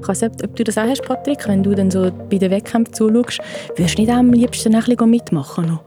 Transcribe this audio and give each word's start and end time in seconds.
Ich 0.00 0.08
weiß 0.08 0.22
nicht, 0.22 0.42
ob 0.44 0.56
du 0.56 0.64
das 0.64 0.78
auch 0.78 0.82
hast, 0.88 1.02
Patrick, 1.02 1.46
wenn 1.46 1.62
du 1.62 1.74
dann 1.74 1.90
so 1.90 2.10
bei 2.30 2.38
den 2.38 2.50
Wettkämpfen 2.50 2.94
zuschaust, 2.94 3.40
würdest 3.76 3.98
du 3.98 4.02
nicht 4.02 4.12
am 4.12 4.32
liebsten 4.32 4.74
ein 4.74 4.82
bisschen 4.82 5.10
mitmachen 5.10 5.66
noch? 5.66 5.82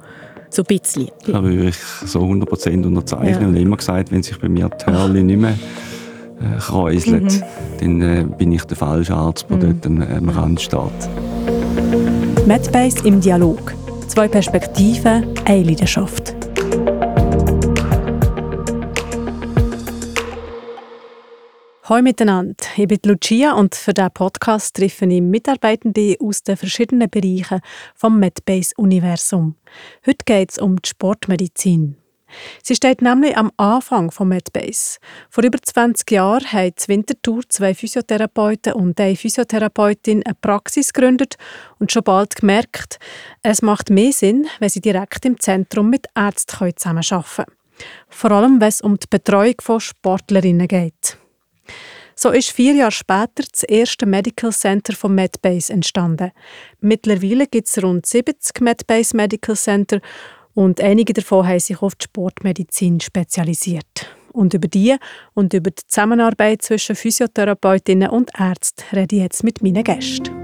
So 0.49 0.61
ein 0.61 0.65
bisschen. 0.65 1.09
Da 1.25 1.43
würde 1.43 1.69
ich 1.69 1.75
so 1.75 2.19
100% 2.19 2.85
unterzeichnen 2.85 3.41
ja. 3.41 3.47
und 3.47 3.55
immer 3.55 3.77
gesagt, 3.77 4.11
wenn 4.11 4.21
sich 4.21 4.37
bei 4.39 4.47
mir 4.47 4.69
die 4.69 4.91
Hörli 4.91 5.23
nicht 5.23 5.39
mehr 5.39 5.57
äh, 6.39 6.59
kräuselt, 6.59 7.23
mhm. 7.23 7.41
dann 7.79 8.01
äh, 8.01 8.25
bin 8.37 8.51
ich 8.51 8.63
der 8.65 8.77
falsche 8.77 9.15
Arzt, 9.15 9.47
der 9.49 9.57
mhm. 9.57 9.61
dort 9.61 9.85
am, 9.85 10.01
am 10.01 10.29
Rand 10.29 10.61
steht. 10.61 10.79
Medbase 12.45 13.07
im 13.07 13.19
Dialog. 13.19 13.73
Zwei 14.07 14.27
Perspektiven, 14.27 15.25
eine 15.45 15.63
Leidenschaft. 15.63 16.32
Hallo 21.85 22.01
miteinander, 22.01 22.55
ich 22.77 22.87
bin 22.87 22.99
Lucia 23.03 23.51
und 23.55 23.75
für 23.75 23.93
diesen 23.93 24.11
Podcast 24.11 24.73
treffe 24.73 25.03
ich 25.03 25.21
Mitarbeitende 25.21 26.15
aus 26.21 26.41
den 26.41 26.55
verschiedenen 26.55 27.09
Bereichen 27.09 27.59
vom 27.93 28.21
Medbase-Universum. 28.21 29.57
Heute 30.05 30.23
geht 30.23 30.51
es 30.51 30.59
um 30.59 30.81
die 30.81 30.87
Sportmedizin. 30.87 31.97
Sie 32.63 32.75
steht 32.75 33.01
nämlich 33.01 33.35
am 33.35 33.51
Anfang 33.57 34.11
von 34.11 34.29
Medbase. 34.29 34.99
Vor 35.29 35.43
über 35.43 35.61
20 35.61 36.09
Jahren 36.09 36.53
haben 36.53 36.67
in 36.67 36.87
Winterthur 36.87 37.41
zwei 37.49 37.73
Physiotherapeuten 37.73 38.71
und 38.71 38.97
eine 39.01 39.17
Physiotherapeutin 39.17 40.23
eine 40.25 40.35
Praxis 40.35 40.93
gegründet 40.93 41.35
und 41.79 41.91
schon 41.91 42.05
bald 42.05 42.37
gemerkt, 42.37 42.97
es 43.41 43.61
macht 43.61 43.89
mehr 43.89 44.13
Sinn, 44.13 44.47
wenn 44.59 44.69
sie 44.69 44.79
direkt 44.79 45.25
im 45.25 45.37
Zentrum 45.37 45.89
mit 45.89 46.07
Ärzten 46.15 46.71
zusammenarbeiten 46.77 47.27
können. 47.35 47.57
Vor 48.07 48.31
allem, 48.31 48.61
wenn 48.61 48.69
es 48.69 48.79
um 48.79 48.97
die 48.97 49.07
Betreuung 49.09 49.55
von 49.59 49.81
Sportlerinnen 49.81 50.69
geht. 50.69 51.17
So 52.23 52.29
ist 52.29 52.51
vier 52.51 52.73
Jahre 52.73 52.89
später 52.89 53.43
das 53.51 53.63
erste 53.63 54.05
Medical 54.05 54.53
Center 54.53 54.93
von 54.93 55.13
Medbase 55.13 55.73
entstanden. 55.73 56.31
Mittlerweile 56.79 57.47
gibt 57.47 57.67
es 57.67 57.83
rund 57.83 58.05
70 58.05 58.61
Medbase 58.61 59.13
Medical 59.13 59.57
Center 59.57 59.99
und 60.53 60.79
einige 60.79 61.11
davon 61.11 61.45
haben 61.45 61.59
sich 61.59 61.81
auf 61.81 61.95
die 61.95 62.05
Sportmedizin 62.05 63.01
spezialisiert. 63.01 64.07
Und 64.31 64.53
über 64.53 64.69
die 64.69 64.95
und 65.33 65.53
über 65.53 65.71
die 65.71 65.83
Zusammenarbeit 65.85 66.61
zwischen 66.61 66.95
Physiotherapeutinnen 66.95 68.09
und 68.09 68.31
Ärzten 68.39 68.85
rede 68.95 69.17
ich 69.17 69.21
jetzt 69.21 69.43
mit 69.43 69.61
meinen 69.61 69.83
Gästen. 69.83 70.42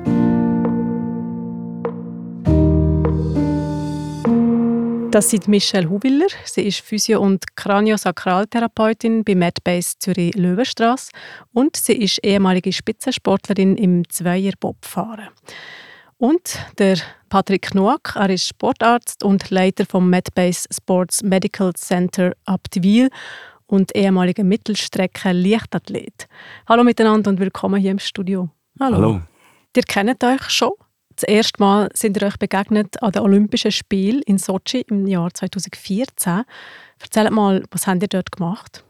Das 5.12 5.32
sind 5.32 5.48
Michelle 5.48 5.90
Hubiller. 5.90 6.28
Sie 6.46 6.62
ist 6.62 6.82
Physio- 6.82 7.20
und 7.20 7.56
Kraniosakraltherapeutin 7.56 9.24
bei 9.24 9.34
Medbase 9.34 9.98
Zürich 9.98 10.36
Löwenstrasse 10.36 11.12
und 11.52 11.76
sie 11.76 11.94
ist 11.94 12.24
ehemalige 12.24 12.72
Spitzensportlerin 12.72 13.76
im 13.76 14.08
Zweierbobfahren. 14.08 15.30
Und 16.20 16.60
der 16.78 17.00
Patrick 17.28 17.74
Noack, 17.74 18.14
er 18.18 18.30
ist 18.30 18.50
Sportarzt 18.50 19.24
und 19.24 19.50
Leiter 19.50 19.88
vom 19.88 20.12
Medbase 20.12 20.68
Sports 20.72 21.24
Medical 21.24 21.74
Center 21.74 22.34
Abtwil 22.46 23.10
und 23.66 23.96
ehemaliger 23.96 24.44
Mittelstrecken-Leichtathlet. 24.44 26.28
Hallo 26.68 26.84
miteinander 26.84 27.32
und 27.32 27.40
willkommen 27.40 27.82
hier 27.82 27.92
im 27.92 28.00
Studio. 28.00 28.50
Hallo. 28.80 28.98
Hallo. 28.98 29.22
Ihr 29.76 29.84
kennt 29.84 30.24
euch 30.24 30.50
schon. 30.52 30.74
Das 31.20 31.28
erste 31.28 31.62
Mal 31.62 31.90
sind 31.94 32.16
ihr 32.16 32.26
euch 32.26 32.38
begegnet 32.38 33.04
an 33.04 33.12
den 33.12 33.24
Olympischen 33.24 33.74
Spielen 33.74 34.22
in 34.22 34.38
Sochi 34.38 34.86
im 34.90 35.06
Jahr 35.06 35.34
2014. 35.34 36.44
Erzählt 36.98 37.32
mal, 37.32 37.62
was 37.72 37.88
habt 37.88 38.02
ihr 38.02 38.08
dort 38.08 38.32
gemacht? 38.32 38.86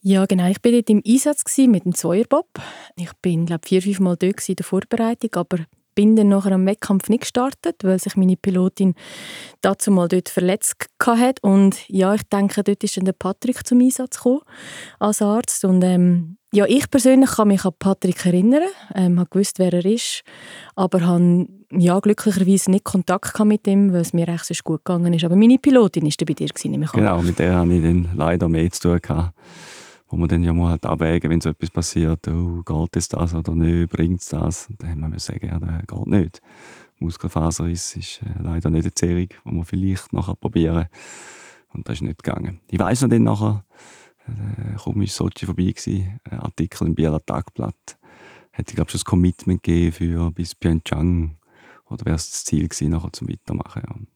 Ja, 0.00 0.24
genau. 0.24 0.48
Ich 0.48 0.64
war 0.64 0.72
dort 0.72 0.88
im 0.88 1.02
Einsatz 1.06 1.44
mit 1.58 1.84
dem 1.84 1.94
Zweierbob. 1.94 2.48
Ich 2.96 3.12
bin, 3.20 3.44
glaube 3.44 3.68
vier, 3.68 3.82
fünf 3.82 4.00
Mal 4.00 4.16
dort 4.16 4.48
in 4.48 4.56
der 4.56 4.64
Vorbereitung, 4.64 5.28
aber 5.34 5.58
bin 5.94 6.16
dann 6.16 6.28
nachher 6.28 6.52
am 6.52 6.66
Wettkampf 6.66 7.08
nicht 7.08 7.22
gestartet, 7.22 7.76
weil 7.82 7.98
sich 7.98 8.16
meine 8.16 8.36
Pilotin 8.36 8.94
dazu 9.60 9.90
mal 9.90 10.08
dort 10.08 10.28
verletzt 10.28 10.86
hat. 11.04 11.42
Und 11.42 11.88
ja, 11.88 12.14
ich 12.14 12.22
denke, 12.24 12.62
dort 12.62 12.82
ist 12.84 12.96
dann 12.96 13.04
der 13.04 13.12
Patrick 13.12 13.66
zum 13.66 13.80
Einsatz 13.80 14.16
gekommen 14.16 14.40
als 14.98 15.22
Arzt. 15.22 15.64
Und 15.64 15.82
ähm, 15.82 16.36
ja, 16.52 16.66
ich 16.66 16.90
persönlich 16.90 17.30
kann 17.30 17.48
mich 17.48 17.64
an 17.64 17.72
Patrick 17.78 18.26
erinnern, 18.26 18.64
ähm, 18.94 19.18
habe 19.18 19.30
gewusst, 19.30 19.58
wer 19.58 19.72
er 19.72 19.84
ist, 19.84 20.22
aber 20.76 21.00
habe 21.00 21.46
ja, 21.70 21.98
glücklicherweise 22.00 22.70
nicht 22.70 22.84
Kontakt 22.84 23.38
mit 23.44 23.66
ihm, 23.66 23.92
weil 23.92 24.02
es 24.02 24.12
mir 24.12 24.28
echt 24.28 24.44
sonst 24.44 24.62
gut 24.62 24.84
gegangen 24.84 25.14
ist. 25.14 25.24
Aber 25.24 25.36
meine 25.36 25.58
Pilotin 25.58 26.04
war 26.04 26.26
bei 26.26 26.34
dir, 26.34 26.48
gewesen, 26.48 26.86
Genau, 26.92 27.22
mit 27.22 27.38
der 27.38 27.58
hatte 27.58 27.72
ich 27.72 27.82
dann 27.82 28.10
leider 28.14 28.48
mehr 28.48 28.70
zu 28.70 28.80
tun. 28.82 28.98
Gehabt 29.00 29.32
wo 30.12 30.18
man 30.18 30.28
dann 30.28 30.44
ja 30.44 30.52
mal 30.52 30.68
halt 30.68 30.84
abwägen, 30.84 31.30
wenn 31.30 31.40
so 31.40 31.48
etwas 31.48 31.70
passiert, 31.70 32.28
oh, 32.28 32.62
geht 32.62 32.96
es 32.96 33.08
das 33.08 33.34
oder 33.34 33.54
nicht, 33.54 33.90
bringt 33.90 34.20
es 34.20 34.28
das? 34.28 34.68
Dann 34.78 35.02
haben 35.02 35.12
wir 35.12 35.18
sagen, 35.18 35.46
ja, 35.46 35.58
das 35.58 35.86
geht 35.86 36.06
nicht. 36.06 36.42
Muskelfaserriss 36.98 37.96
ist 37.96 38.20
äh, 38.20 38.42
leider 38.42 38.68
nicht 38.68 38.84
eine 38.84 38.92
Zerrung, 38.92 39.28
die 39.28 39.50
man 39.50 39.64
vielleicht 39.64 40.12
nachher 40.12 40.34
probieren 40.34 40.88
Und 41.72 41.88
das 41.88 41.94
ist 41.94 42.02
nicht 42.02 42.22
gegangen. 42.22 42.60
Ich 42.68 42.78
weiss 42.78 43.00
noch 43.00 43.08
dann 43.08 43.22
nachher, 43.22 43.64
äh, 44.28 44.76
kaum 44.76 45.00
ist 45.00 45.16
Sochi 45.16 45.46
vorbei 45.46 45.72
gewesen, 45.72 46.20
ein 46.30 46.40
Artikel 46.40 46.88
im 46.88 46.94
Bieler 46.94 47.24
Tagblatt, 47.24 47.96
hätte 48.50 48.70
ich 48.70 48.76
glaube 48.76 48.90
schon 48.90 48.98
das 48.98 49.06
Commitment 49.06 49.62
gegeben 49.62 49.92
für 49.92 50.30
bis 50.30 50.54
Pyeongchang 50.54 51.38
oder 51.86 52.04
wäre 52.04 52.16
es 52.16 52.28
das 52.28 52.44
Ziel 52.44 52.68
gewesen, 52.68 52.90
nachher 52.90 53.14
zum 53.14 53.30
Weitermachen. 53.30 53.82
Ja. 53.82 54.11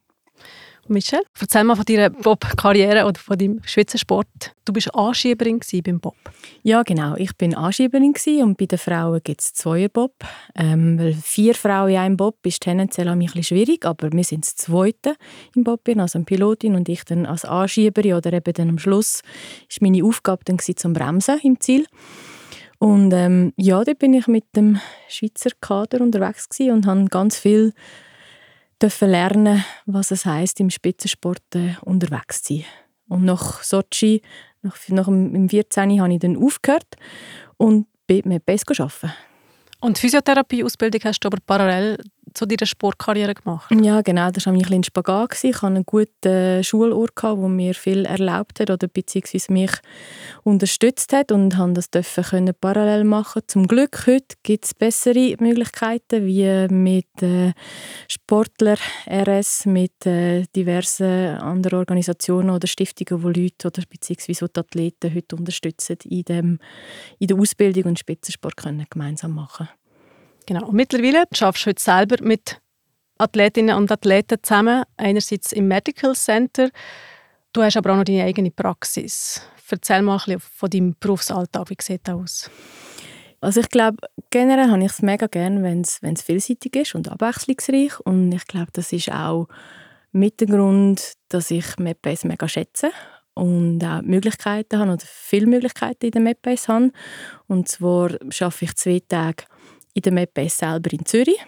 Michelle, 0.89 1.23
erzähl 1.39 1.63
mal 1.63 1.75
von 1.75 1.85
deiner 1.85 2.09
Bob-Karriere 2.09 3.05
oder 3.05 3.19
von 3.19 3.37
deinem 3.37 3.61
Sport. 3.65 4.27
Du 4.65 4.73
bist 4.73 4.93
Anschieberin 4.93 5.59
beim 5.83 5.99
Bob. 5.99 6.15
Ja, 6.63 6.83
genau. 6.83 7.15
Ich 7.15 7.35
bin 7.37 7.55
Anschieberin 7.55 8.13
und 8.41 8.57
bei 8.57 8.65
den 8.65 8.77
Frauen 8.77 9.21
gibt 9.23 9.41
es 9.41 9.53
zwei 9.53 9.87
Bob. 9.87 10.13
Ähm, 10.55 10.99
weil 10.99 11.13
vier 11.13 11.55
Frauen 11.55 11.89
in 11.89 11.97
einem 11.97 12.17
Bob 12.17 12.37
ist 12.45 12.61
tendenziell 12.61 13.07
ein 13.07 13.19
bisschen 13.19 13.43
schwierig, 13.43 13.85
aber 13.85 14.11
wir 14.11 14.23
sind 14.23 14.45
das 14.45 14.55
Zweite 14.55 15.15
im 15.55 15.63
Bob, 15.63 15.81
also 15.87 16.17
eine 16.17 16.25
Pilotin 16.25 16.75
und 16.75 16.89
ich 16.89 17.03
dann 17.05 17.25
als 17.25 17.45
Anschieberin 17.45 18.13
oder 18.13 18.33
eben 18.33 18.53
dann 18.53 18.69
am 18.69 18.79
Schluss 18.79 19.21
ist 19.69 19.81
meine 19.81 20.03
Aufgabe 20.03 20.43
dann 20.45 20.59
zum 20.59 20.93
Bremsen 20.93 21.39
im 21.43 21.59
Ziel. 21.59 21.85
Und 22.79 23.11
ähm, 23.13 23.53
ja, 23.57 23.83
da 23.83 23.93
bin 23.93 24.13
ich 24.13 24.27
mit 24.27 24.45
dem 24.55 24.79
Schweizer 25.07 25.49
Kader 25.61 26.01
unterwegs 26.01 26.47
und 26.59 26.85
habe 26.85 27.05
ganz 27.05 27.39
viel 27.39 27.73
dürfen 28.81 29.09
lernen, 29.09 29.63
was 29.85 30.11
es 30.11 30.25
heißt 30.25 30.59
im 30.59 30.69
Spitzensport 30.69 31.43
äh, 31.55 31.75
unterwegs 31.81 32.43
zu 32.43 32.55
sein. 32.55 32.65
Und 33.09 33.25
nach 33.25 33.63
Sochi, 33.63 34.21
nach, 34.61 34.77
nach 34.89 35.05
dem 35.05 35.49
14. 35.49 36.01
habe 36.01 36.13
ich 36.13 36.19
dann 36.19 36.37
aufgehört 36.37 36.95
und 37.57 37.87
bin 38.05 38.23
mit 38.25 38.45
BES 38.45 38.63
arbeiten. 38.79 39.13
Und 39.79 39.97
Physiotherapie-Ausbildung 39.97 41.01
hast 41.03 41.19
du 41.19 41.27
aber 41.27 41.37
parallel 41.45 41.97
zu 42.33 42.45
deiner 42.45 42.65
Sportkarriere 42.65 43.33
gemacht? 43.33 43.71
Ja, 43.71 44.01
genau. 44.01 44.31
Das 44.31 44.45
war 44.45 44.53
ein 44.53 44.59
bisschen 44.59 44.83
Spagat. 44.83 45.43
Ich 45.43 45.55
hatte 45.55 45.67
einen 45.67 45.85
guten 45.85 46.63
Schulort, 46.63 47.11
der 47.21 47.35
mir 47.35 47.73
viel 47.73 48.05
erlaubt 48.05 48.59
hat 48.59 48.69
oder 48.69 48.87
beziehungsweise 48.87 49.51
mich 49.51 49.71
unterstützt 50.43 51.13
hat 51.13 51.31
und 51.31 51.55
konnte 51.55 51.75
das 51.75 51.89
dürfen 51.89 52.51
parallel 52.59 53.03
machen. 53.03 53.41
Zum 53.47 53.67
Glück 53.67 54.05
heute 54.07 54.35
gibt 54.43 54.65
es 54.65 54.73
bessere 54.73 55.35
Möglichkeiten, 55.39 56.25
wie 56.25 56.67
mit 56.73 57.21
äh, 57.21 57.53
Sportler 58.07 58.77
RS, 59.09 59.65
mit 59.65 60.05
äh, 60.05 60.45
diversen 60.55 61.37
anderen 61.37 61.79
Organisationen 61.79 62.49
oder 62.49 62.67
Stiftungen, 62.67 63.33
die 63.33 63.41
Leute 63.41 63.67
oder 63.67 63.83
beziehungsweise 63.89 64.47
die 64.47 64.59
Athleten 64.59 65.13
heute 65.13 65.35
unterstützen, 65.35 65.97
in, 66.05 66.23
dem, 66.23 66.59
in 67.19 67.27
der 67.27 67.37
Ausbildung 67.37 67.83
und 67.83 67.99
Spitzensport 67.99 68.57
können 68.57 68.85
gemeinsam 68.89 69.33
machen 69.33 69.69
Genau. 70.47 70.65
Und 70.67 70.75
mittlerweile 70.75 71.25
schaffst 71.33 71.65
du 71.65 71.69
heute 71.69 71.83
selber 71.83 72.15
mit 72.23 72.59
Athletinnen 73.19 73.75
und 73.75 73.91
Athleten 73.91 74.37
zusammen. 74.41 74.83
Einerseits 74.95 75.51
im 75.51 75.67
Medical 75.67 76.15
Center. 76.15 76.69
Du 77.53 77.61
hast 77.61 77.77
aber 77.77 77.91
auch 77.91 77.97
noch 77.97 78.05
deine 78.05 78.23
eigene 78.23 78.49
Praxis. 78.49 79.41
Erzähl 79.69 80.01
mal 80.01 80.13
ein 80.13 80.17
bisschen 80.19 80.39
von 80.39 80.69
deinem 80.69 80.95
Berufsalltag. 80.99 81.69
Wie 81.69 81.75
sieht 81.81 82.07
das 82.07 82.15
aus? 82.15 82.51
Also 83.41 83.59
ich 83.59 83.69
glaube, 83.69 83.97
generell 84.29 84.71
habe 84.71 84.83
ich 84.83 84.91
es 84.91 85.01
mega 85.01 85.27
gerne, 85.27 85.61
wenn 85.61 85.81
es 85.81 86.21
vielseitig 86.21 86.75
ist 86.77 86.95
und 86.95 87.09
abwechslungsreich. 87.09 87.99
Und 87.99 88.31
ich 88.31 88.45
glaube, 88.47 88.71
das 88.71 88.93
ist 88.93 89.11
auch 89.11 89.47
mit 90.13 90.39
dem 90.39 90.51
Grund, 90.51 91.13
dass 91.27 91.51
ich 91.51 91.77
MedBase 91.77 92.25
mega 92.25 92.47
schätze 92.47 92.91
und 93.33 93.83
auch 93.83 94.01
Möglichkeiten 94.01 94.79
habe 94.79 94.93
oder 94.93 95.05
viele 95.05 95.45
Möglichkeiten 95.45 96.05
in 96.05 96.11
der 96.11 96.21
MedBase 96.21 96.67
habe. 96.69 96.91
Und 97.47 97.67
zwar 97.67 98.11
arbeite 98.11 98.65
ich 98.65 98.75
zwei 98.75 99.01
Tage 99.05 99.43
in 99.97 100.01
der 100.03 100.13
MedBase 100.13 100.57
selber 100.57 100.93
in 100.93 101.05
Zürich 101.05 101.39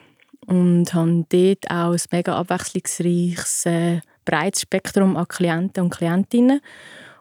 und 0.48 0.92
habe 0.96 1.25
dort 1.30 1.69
auch 1.69 1.92
ein 1.92 2.01
mega 2.12 2.36
abwechslungsreiches, 2.36 3.68
äh, 3.68 4.01
breites 4.25 4.62
Spektrum 4.63 5.16
an 5.18 5.28
Klienten 5.28 5.84
und 5.84 5.92
Klientinnen. 5.92 6.60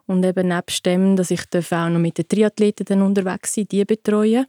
Und 0.07 0.25
eben 0.25 0.49
nebst 0.49 0.87
dem, 0.87 1.17
dass 1.17 1.31
ich 1.31 1.43
auch 1.53 1.91
noch 1.91 1.99
mit 1.99 2.17
den 2.17 2.27
Triathleten 2.27 3.03
unterwegs 3.03 3.55
sein 3.55 3.69
die 3.71 3.85
betreuen, 3.85 4.47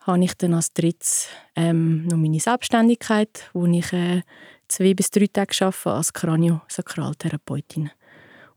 habe 0.00 0.24
ich 0.24 0.34
dann 0.34 0.54
als 0.54 0.72
drittes 0.72 1.28
ähm, 1.54 2.08
noch 2.08 2.16
meine 2.16 2.40
Selbstständigkeit, 2.40 3.48
wo 3.52 3.66
ich 3.66 3.92
äh, 3.92 4.22
zwei 4.66 4.94
bis 4.94 5.12
drei 5.12 5.28
Tage 5.28 5.54
arbeite 5.64 5.90
als 5.92 6.12
Kraniosakraltherapeutin. 6.12 7.90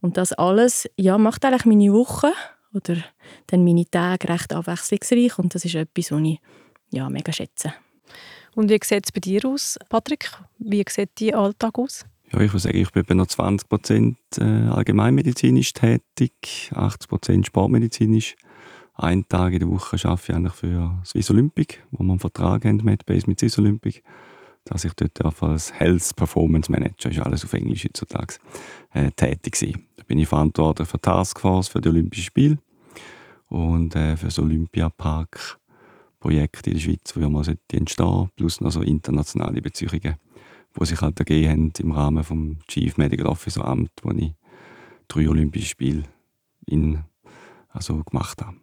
Und 0.02 0.18
das 0.18 0.34
alles 0.34 0.90
ja, 0.98 1.20
macht 1.20 1.46
eigentlich 1.46 1.66
meine 1.66 1.94
Woche 1.94 2.34
oder 2.74 2.98
dann 3.46 3.64
meine 3.64 3.86
Tage 3.86 4.30
recht 4.30 4.52
abwechslungsreich 4.52 5.38
und 5.38 5.54
das 5.54 5.64
ist 5.64 5.76
etwas, 5.76 6.12
was 6.12 6.22
ich 6.22 6.40
ja, 6.92 7.10
mega 7.10 7.32
schätze. 7.32 7.74
Und 8.54 8.70
wie 8.70 8.80
sieht 8.84 9.06
es 9.06 9.12
bei 9.12 9.20
dir 9.20 9.46
aus, 9.46 9.80
Patrick? 9.90 10.32
Wie 10.58 10.84
sieht 10.88 11.10
dein 11.20 11.36
Alltag 11.36 11.78
aus? 11.80 12.06
Ja, 12.32 12.40
ich 12.40 12.52
würde 12.52 12.60
sagen, 12.60 12.78
ich 12.78 12.92
bin 12.92 13.18
noch 13.18 13.28
20 13.28 13.68
Prozent 13.68 14.18
äh, 14.38 14.44
allgemeinmedizinisch 14.44 15.74
tätig, 15.74 16.72
80 16.74 17.10
Prozent 17.10 17.48
sportmedizinisch. 17.48 18.36
Einen 18.94 19.28
Tag 19.28 19.54
in 19.54 19.60
der 19.60 19.70
Woche 19.70 19.98
arbeite 20.08 20.32
ich 20.32 20.36
eigentlich 20.36 20.54
für 20.54 21.02
Swiss 21.06 21.30
Olympic, 21.32 21.80
wo 21.92 22.04
wir 22.04 22.12
einen 22.12 22.20
Vertrag 22.20 22.66
haben 22.66 22.82
mit 22.84 23.06
Base 23.06 23.28
mit 23.28 23.40
Swiss 23.40 23.58
Olympic, 23.58 24.02
dass 24.66 24.86
ich 24.86 24.94
dort 24.94 25.42
als 25.42 25.74
Health 25.74 26.16
Performance 26.16 26.72
Manager, 26.72 27.10
ist 27.10 27.20
alles 27.20 27.44
auf 27.44 27.54
Englisch 27.54 27.86
heutzutage, 27.86 28.36
äh, 28.94 29.12
tätig 29.12 29.62
war. 29.62 29.82
Da 29.98 30.04
bin 30.04 30.20
ich 30.20 30.28
verantwortlich 30.28 30.88
für 30.88 31.02
Taskforce 31.02 31.70
für 31.70 31.82
die 31.82 31.90
Olympischen 31.90 32.24
Spiele 32.24 32.58
und 33.48 33.96
äh, 33.96 34.16
für 34.16 34.28
das 34.28 34.40
Olympiapark 34.40 35.60
Projekt 36.22 36.68
in 36.68 36.74
der 36.74 36.80
Schweiz, 36.80 37.14
wo 37.16 37.30
man 37.30 37.58
entstehen 37.72 38.30
plus 38.38 38.62
noch 38.62 38.72
so 38.72 38.82
internationale 38.82 39.62
Beziehungen 39.62 40.16
die 40.80 40.86
sich 40.86 41.02
halt 41.02 41.20
ergeben 41.20 41.50
haben 41.50 41.74
im 41.80 41.92
Rahmen 41.92 42.24
vom 42.24 42.60
Chief 42.68 42.98
Medical 42.98 43.28
Officer 43.28 43.66
Amt, 43.66 43.92
wo 44.04 44.12
ich 44.12 44.34
drei 45.08 45.28
Olympische 45.28 45.68
Spiele 45.68 46.04
in, 46.66 47.04
also 47.70 48.04
gemacht 48.04 48.42
habe. 48.42 48.58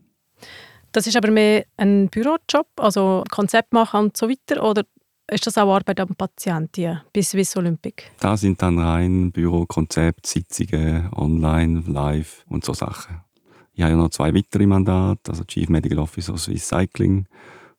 Das 0.93 1.07
ist 1.07 1.17
aber 1.17 1.31
mehr 1.31 1.67
ein 1.77 2.09
Bürojob, 2.09 2.69
also 2.77 3.25
Konzept 3.31 3.73
machen 3.73 4.01
und 4.01 4.17
so 4.17 4.29
weiter, 4.29 4.63
oder 4.63 4.85
ist 5.31 5.47
das 5.47 5.59
auch 5.59 5.75
Arbeit 5.75 6.01
am 6.01 6.15
Patienten 6.17 7.03
bis 7.13 7.31
Swiss 7.31 7.55
Olympic? 7.57 8.05
Da 8.21 8.37
sind 8.39 8.63
dann 8.63 8.79
rein 8.79 9.31
Bürokonzept, 9.31 10.27
Sitzungen, 10.27 11.11
online, 11.15 11.83
live 11.87 12.47
und 12.49 12.65
so 12.65 12.73
Sachen. 12.73 13.21
Ich 13.79 13.85
habe 13.85 13.93
ja 13.93 13.97
noch 13.97 14.11
zwei 14.11 14.35
weitere 14.35 14.67
Mandate, 14.67 15.31
also 15.31 15.45
Chief 15.45 15.69
Medical 15.69 16.01
Officer 16.01 16.37
Swiss 16.37 16.67
Cycling 16.67 17.27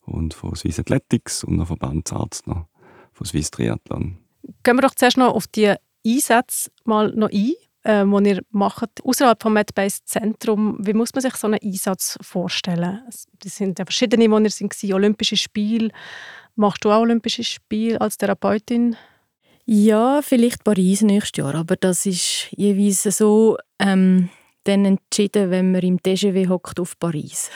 und 0.05 0.33
von 0.33 0.55
Swiss 0.55 0.79
Athletics 0.79 1.43
und 1.43 1.57
noch 1.57 1.67
Verbandsarzt 1.67 2.47
noch 2.47 2.67
von 3.11 3.25
Swiss 3.25 3.51
Triathlon. 3.51 4.17
Gehen 4.63 4.77
wir 4.77 4.81
doch 4.81 4.95
zuerst 4.95 5.17
noch 5.17 5.35
auf 5.35 5.47
die 5.47 5.73
Einsätze 6.07 6.71
mal 6.85 7.11
noch 7.11 7.29
ein, 7.29 7.53
äh, 7.83 8.05
die 8.05 8.29
ihr 8.29 8.41
macht 8.51 9.03
außerhalb 9.03 9.43
vom 9.43 9.51
MedBase 9.51 10.05
Zentrum. 10.05 10.77
Wie 10.79 10.93
muss 10.93 11.13
man 11.13 11.21
sich 11.21 11.35
so 11.35 11.47
einen 11.47 11.59
Einsatz 11.61 12.17
vorstellen? 12.21 13.01
Es 13.09 13.27
sind 13.43 13.77
ja 13.77 13.83
verschiedene, 13.83 14.23
die 14.23 14.43
ihr 14.43 14.49
sind, 14.51 14.93
Olympische 14.93 15.35
Spiele. 15.35 15.89
Machst 16.55 16.85
du 16.85 16.91
auch 16.91 17.01
Olympische 17.01 17.43
Spiele 17.43 17.99
als 17.99 18.17
Therapeutin? 18.17 18.95
Ja, 19.65 20.21
vielleicht 20.21 20.63
Paris 20.63 21.01
nächstes 21.01 21.43
Jahr, 21.43 21.55
aber 21.55 21.75
das 21.75 22.05
ist 22.05 22.53
jeweils 22.53 23.03
so 23.03 23.57
ähm, 23.79 24.29
dann 24.69 24.85
entschieden, 24.85 25.51
wenn 25.51 25.71
man 25.71 25.81
im 25.81 26.01
TGW 26.01 26.47
hockt 26.47 26.79
auf 26.79 26.97
Paris. 26.99 27.49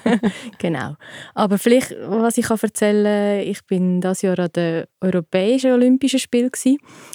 genau. 0.58 0.96
Aber 1.34 1.58
vielleicht, 1.58 1.94
was 2.06 2.38
ich 2.38 2.48
kann 2.48 2.58
erzählen 2.62 3.04
kann, 3.40 3.48
ich 3.48 3.64
bin 3.66 4.00
das 4.00 4.22
Jahr 4.22 4.38
an 4.38 4.52
den 4.54 4.84
Europäischen 5.00 5.72
Olympischen 5.72 6.18
Spielen. 6.18 6.50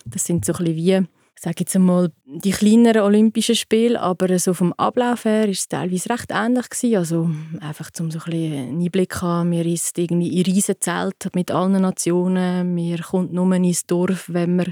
Das 0.05 0.23
sind 0.23 0.45
so 0.45 0.53
ein 0.53 0.63
bisschen 0.65 0.75
wie 0.75 1.07
sage 1.43 1.55
jetzt 1.59 1.75
einmal, 1.75 2.09
die 2.25 2.51
kleineren 2.51 3.01
Olympischen 3.01 3.55
Spiele, 3.55 3.99
aber 3.99 4.39
so 4.39 4.53
vom 4.53 4.71
Ablauf 4.73 5.25
her 5.25 5.43
war 5.43 5.49
es 5.49 5.67
teilweise 5.67 6.09
recht 6.09 6.31
ähnlich 6.31 6.69
gewesen. 6.69 6.95
Also 6.95 7.29
einfach 7.59 7.89
um 7.99 8.11
so 8.11 8.19
ein 8.25 8.33
einen 8.33 8.81
Einblick 8.81 9.13
zu 9.13 9.21
haben, 9.23 9.51
wir 9.51 9.65
ist 9.65 9.97
irgendwie 9.97 10.39
in 10.39 10.45
Riesenzelt 10.45 11.35
mit 11.35 11.51
allen 11.51 11.81
Nationen, 11.81 12.73
wir 12.77 12.99
kommt 12.99 13.33
nur 13.33 13.53
ins 13.53 13.85
Dorf, 13.85 14.25
wenn 14.29 14.55
man 14.55 14.71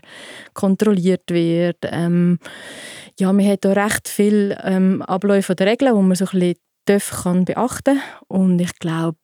kontrolliert 0.53 1.29
wird. 1.29 1.79
Ähm, 1.83 2.39
ja, 3.19 3.33
man 3.33 3.47
hat 3.47 3.65
da 3.65 3.73
recht 3.73 4.07
viele 4.07 4.57
ähm, 4.63 5.01
Abläufe 5.01 5.55
der 5.55 5.67
Regeln, 5.67 5.93
die 5.93 6.01
man 6.01 6.15
so 6.15 6.25
ein 6.31 6.55
bisschen 6.85 7.23
kann 7.23 7.45
beachten 7.45 7.99
und 8.27 8.59
ich 8.59 8.73
glaube, 8.79 9.19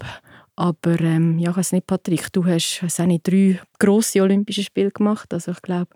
aber 0.57 1.00
ähm, 1.01 1.38
ja, 1.38 1.51
ich 1.51 1.57
weiß 1.57 1.74
nicht, 1.74 1.86
Patrick, 1.86 2.33
du 2.33 2.44
hast, 2.44 2.81
nicht 3.06 3.27
drei 3.27 3.59
grosse 3.77 4.21
Olympische 4.24 4.63
Spiele 4.63 4.89
gemacht. 4.89 5.31
Also 5.31 5.51
ich 5.51 5.62
glaube, 5.62 5.92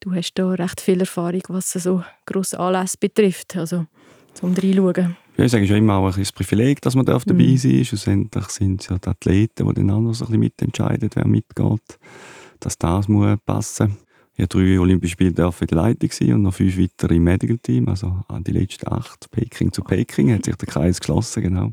du 0.00 0.12
hast 0.12 0.34
da 0.34 0.50
recht 0.50 0.80
viel 0.80 1.00
Erfahrung, 1.00 1.42
was 1.48 1.72
so 1.72 2.02
grosse 2.26 2.58
Anlässe 2.58 2.96
betrifft. 2.98 3.56
Also 3.56 3.86
zum 4.34 4.52
reinschauen. 4.52 5.16
Ja, 5.36 5.44
ich 5.44 5.52
sage 5.52 5.66
schon 5.66 5.76
immer 5.76 5.94
auch 5.94 6.16
ein 6.16 6.28
Privileg, 6.34 6.80
dass 6.82 6.96
man 6.96 7.06
dabei 7.06 7.20
mhm. 7.32 7.56
sein 7.56 7.78
darf. 7.78 7.86
Schlussendlich 7.86 8.48
sind 8.48 8.80
es 8.80 8.88
ja 8.88 8.98
die 8.98 9.08
Athleten, 9.08 9.74
die 9.74 9.86
dann 9.86 9.88
so 9.88 9.96
ein 9.96 10.10
bisschen 10.10 10.40
mitentscheiden, 10.40 11.10
wer 11.14 11.26
mitgeht. 11.28 11.98
Dass 12.58 12.76
das 12.76 13.08
muss 13.08 13.38
passen 13.46 13.96
ich 14.36 14.48
drei 14.48 14.80
Olympische 14.80 15.12
Spiele 15.12 15.30
in 15.30 15.36
der 15.36 15.52
Leitung 15.72 16.10
sein 16.10 16.32
und 16.32 16.42
noch 16.42 16.54
fünf 16.54 16.78
weitere 16.78 17.16
im 17.16 17.24
Medical 17.24 17.58
Team. 17.58 17.88
Also 17.88 18.22
an 18.28 18.42
die 18.42 18.52
letzten 18.52 18.88
acht, 18.88 19.30
Peking 19.30 19.70
zu 19.70 19.82
Peking, 19.82 20.32
hat 20.32 20.46
sich 20.46 20.56
der 20.56 20.66
Kreis 20.66 20.98
geschlossen, 20.98 21.42
genau 21.42 21.72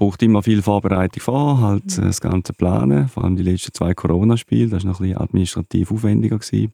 braucht 0.00 0.22
immer 0.22 0.42
viel 0.42 0.62
Vorbereitung 0.62 1.22
vor, 1.22 1.60
halt 1.60 1.98
mhm. 1.98 2.04
das 2.04 2.22
ganze 2.22 2.54
Planen, 2.54 3.08
vor 3.08 3.22
allem 3.22 3.36
die 3.36 3.42
letzten 3.42 3.74
zwei 3.74 3.92
Corona-Spiele, 3.92 4.70
das 4.70 4.82
war 4.82 4.92
noch 4.92 5.00
ein 5.00 5.08
bisschen 5.08 5.18
administrativ 5.18 5.92
aufwendiger. 5.92 6.38
Gewesen. 6.38 6.72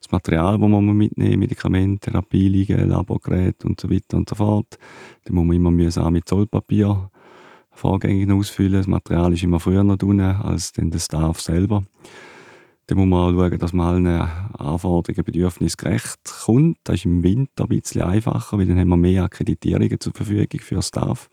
Das 0.00 0.10
Material, 0.10 0.58
das 0.58 0.68
man 0.68 0.84
mitnehmen 0.84 1.38
Medikamente, 1.38 2.10
Therapieliegen, 2.10 2.88
Laborgeräte 2.88 3.68
und 3.68 3.80
so 3.80 3.88
weiter 3.88 4.16
und 4.16 4.28
so 4.28 4.34
fort, 4.34 4.78
das 5.22 5.32
muss 5.32 5.44
man 5.44 5.54
immer 5.54 5.70
mühsam 5.70 6.12
mit 6.12 6.28
Zollpapier 6.28 7.08
vorgängig 7.70 8.28
ausfüllen. 8.32 8.72
Das 8.72 8.88
Material 8.88 9.32
ist 9.32 9.44
immer 9.44 9.60
früher 9.60 9.84
noch 9.84 9.96
drin 9.96 10.20
als 10.20 10.72
dann 10.72 10.90
der 10.90 10.98
Staff 10.98 11.40
selber. 11.40 11.84
Dann 12.88 12.98
muss 12.98 13.06
man 13.06 13.20
auch 13.20 13.30
schauen, 13.30 13.58
dass 13.60 13.72
man 13.74 13.86
allen 13.86 14.28
Anforderungen, 14.58 15.24
Bedürfnissen 15.24 15.76
gerecht 15.76 16.18
kommt. 16.44 16.78
Das 16.82 16.96
ist 16.96 17.04
im 17.04 17.22
Winter 17.22 17.62
ein 17.62 17.68
bisschen 17.68 18.02
einfacher, 18.02 18.58
weil 18.58 18.66
dann 18.66 18.80
haben 18.80 18.88
wir 18.88 18.96
mehr 18.96 19.22
Akkreditierungen 19.22 20.00
zur 20.00 20.12
Verfügung 20.12 20.60
für 20.60 20.82
Staff. 20.82 21.30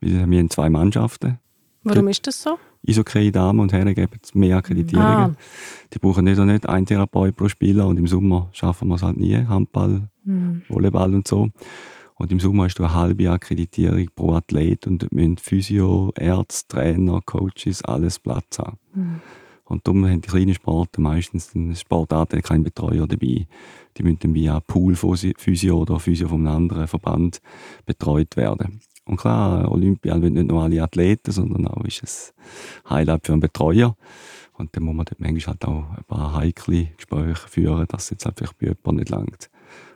Wir 0.00 0.20
haben 0.20 0.50
zwei 0.50 0.70
Mannschaften. 0.70 1.38
Warum 1.82 2.08
ist 2.08 2.26
das 2.26 2.42
so? 2.42 2.58
Eishockey, 2.86 3.30
Damen 3.30 3.60
und 3.60 3.72
Herren 3.72 3.94
geben 3.94 4.20
mehr 4.34 4.56
Akkreditierungen. 4.56 5.10
Ah. 5.12 5.36
Die 5.92 5.98
brauchen 5.98 6.24
nicht, 6.24 6.38
nicht 6.38 6.68
einen 6.68 6.86
Therapeut 6.86 7.36
pro 7.36 7.48
Spieler 7.48 7.86
und 7.86 7.98
im 7.98 8.06
Sommer 8.06 8.48
schaffen 8.52 8.88
wir 8.88 8.94
es 8.94 9.02
halt 9.02 9.18
nie. 9.18 9.36
Handball, 9.36 10.08
mhm. 10.24 10.62
Volleyball 10.68 11.14
und 11.14 11.28
so. 11.28 11.50
Und 12.16 12.32
im 12.32 12.40
Sommer 12.40 12.64
hast 12.64 12.78
du 12.78 12.84
eine 12.84 12.94
halbe 12.94 13.30
Akkreditierung 13.30 14.06
pro 14.14 14.34
Athlet 14.34 14.86
und 14.86 15.10
müssen 15.12 15.38
Physio, 15.38 16.12
Ärzte, 16.16 16.76
Trainer, 16.76 17.20
Coaches 17.24 17.82
alles 17.82 18.18
Platz 18.18 18.58
haben. 18.58 18.78
Mhm. 18.94 19.20
Und 19.64 19.86
darum 19.86 20.04
haben 20.04 20.20
die 20.20 20.28
kleinen 20.28 20.52
Sporten 20.52 21.02
meistens 21.02 21.54
eine 21.54 21.76
Sportart 21.76 22.30
keinen 22.42 22.64
Betreuer 22.64 23.06
dabei. 23.06 23.46
Die 23.96 24.02
müssen 24.02 24.18
dann 24.20 24.34
via 24.34 24.58
Pool-Physio 24.60 25.78
oder 25.78 26.00
Physio 26.00 26.28
von 26.28 26.46
einem 26.46 26.56
anderen 26.56 26.88
Verband 26.88 27.40
betreut 27.86 28.36
werden. 28.36 28.80
Und 29.10 29.16
klar, 29.16 29.68
Olympia 29.68 30.22
will 30.22 30.30
nicht 30.30 30.46
nur 30.46 30.62
alle 30.62 30.80
Athleten, 30.80 31.32
sondern 31.32 31.66
auch 31.66 31.84
ist 31.84 32.04
es 32.04 32.32
Highlight 32.88 33.26
für 33.26 33.32
einen 33.32 33.40
Betreuer. 33.40 33.96
Und 34.56 34.76
dann 34.76 34.84
muss 34.84 34.94
man 34.94 35.04
dort 35.04 35.18
manchmal 35.18 35.54
halt 35.54 35.64
auch 35.64 35.96
ein 35.96 36.04
paar 36.06 36.34
heikle 36.36 36.90
Gespräche 36.96 37.48
führen, 37.48 37.86
dass 37.88 38.04
es 38.04 38.10
jetzt 38.10 38.24
halt 38.24 38.38
vielleicht 38.38 38.58
bei 38.58 38.68
jemandem 38.68 38.96
nicht 38.96 39.08
langt. 39.08 39.50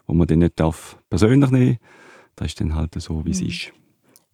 Wo 0.08 0.14
man 0.14 0.26
dann 0.26 0.40
nicht 0.40 0.58
darf 0.58 0.98
persönlich 1.08 1.50
nehmen 1.50 1.78
das 2.34 2.48
ist 2.48 2.60
dann 2.60 2.74
halt 2.74 3.00
so, 3.00 3.24
wie 3.24 3.30
es 3.30 3.40
mhm. 3.40 3.46
ist. 3.46 3.72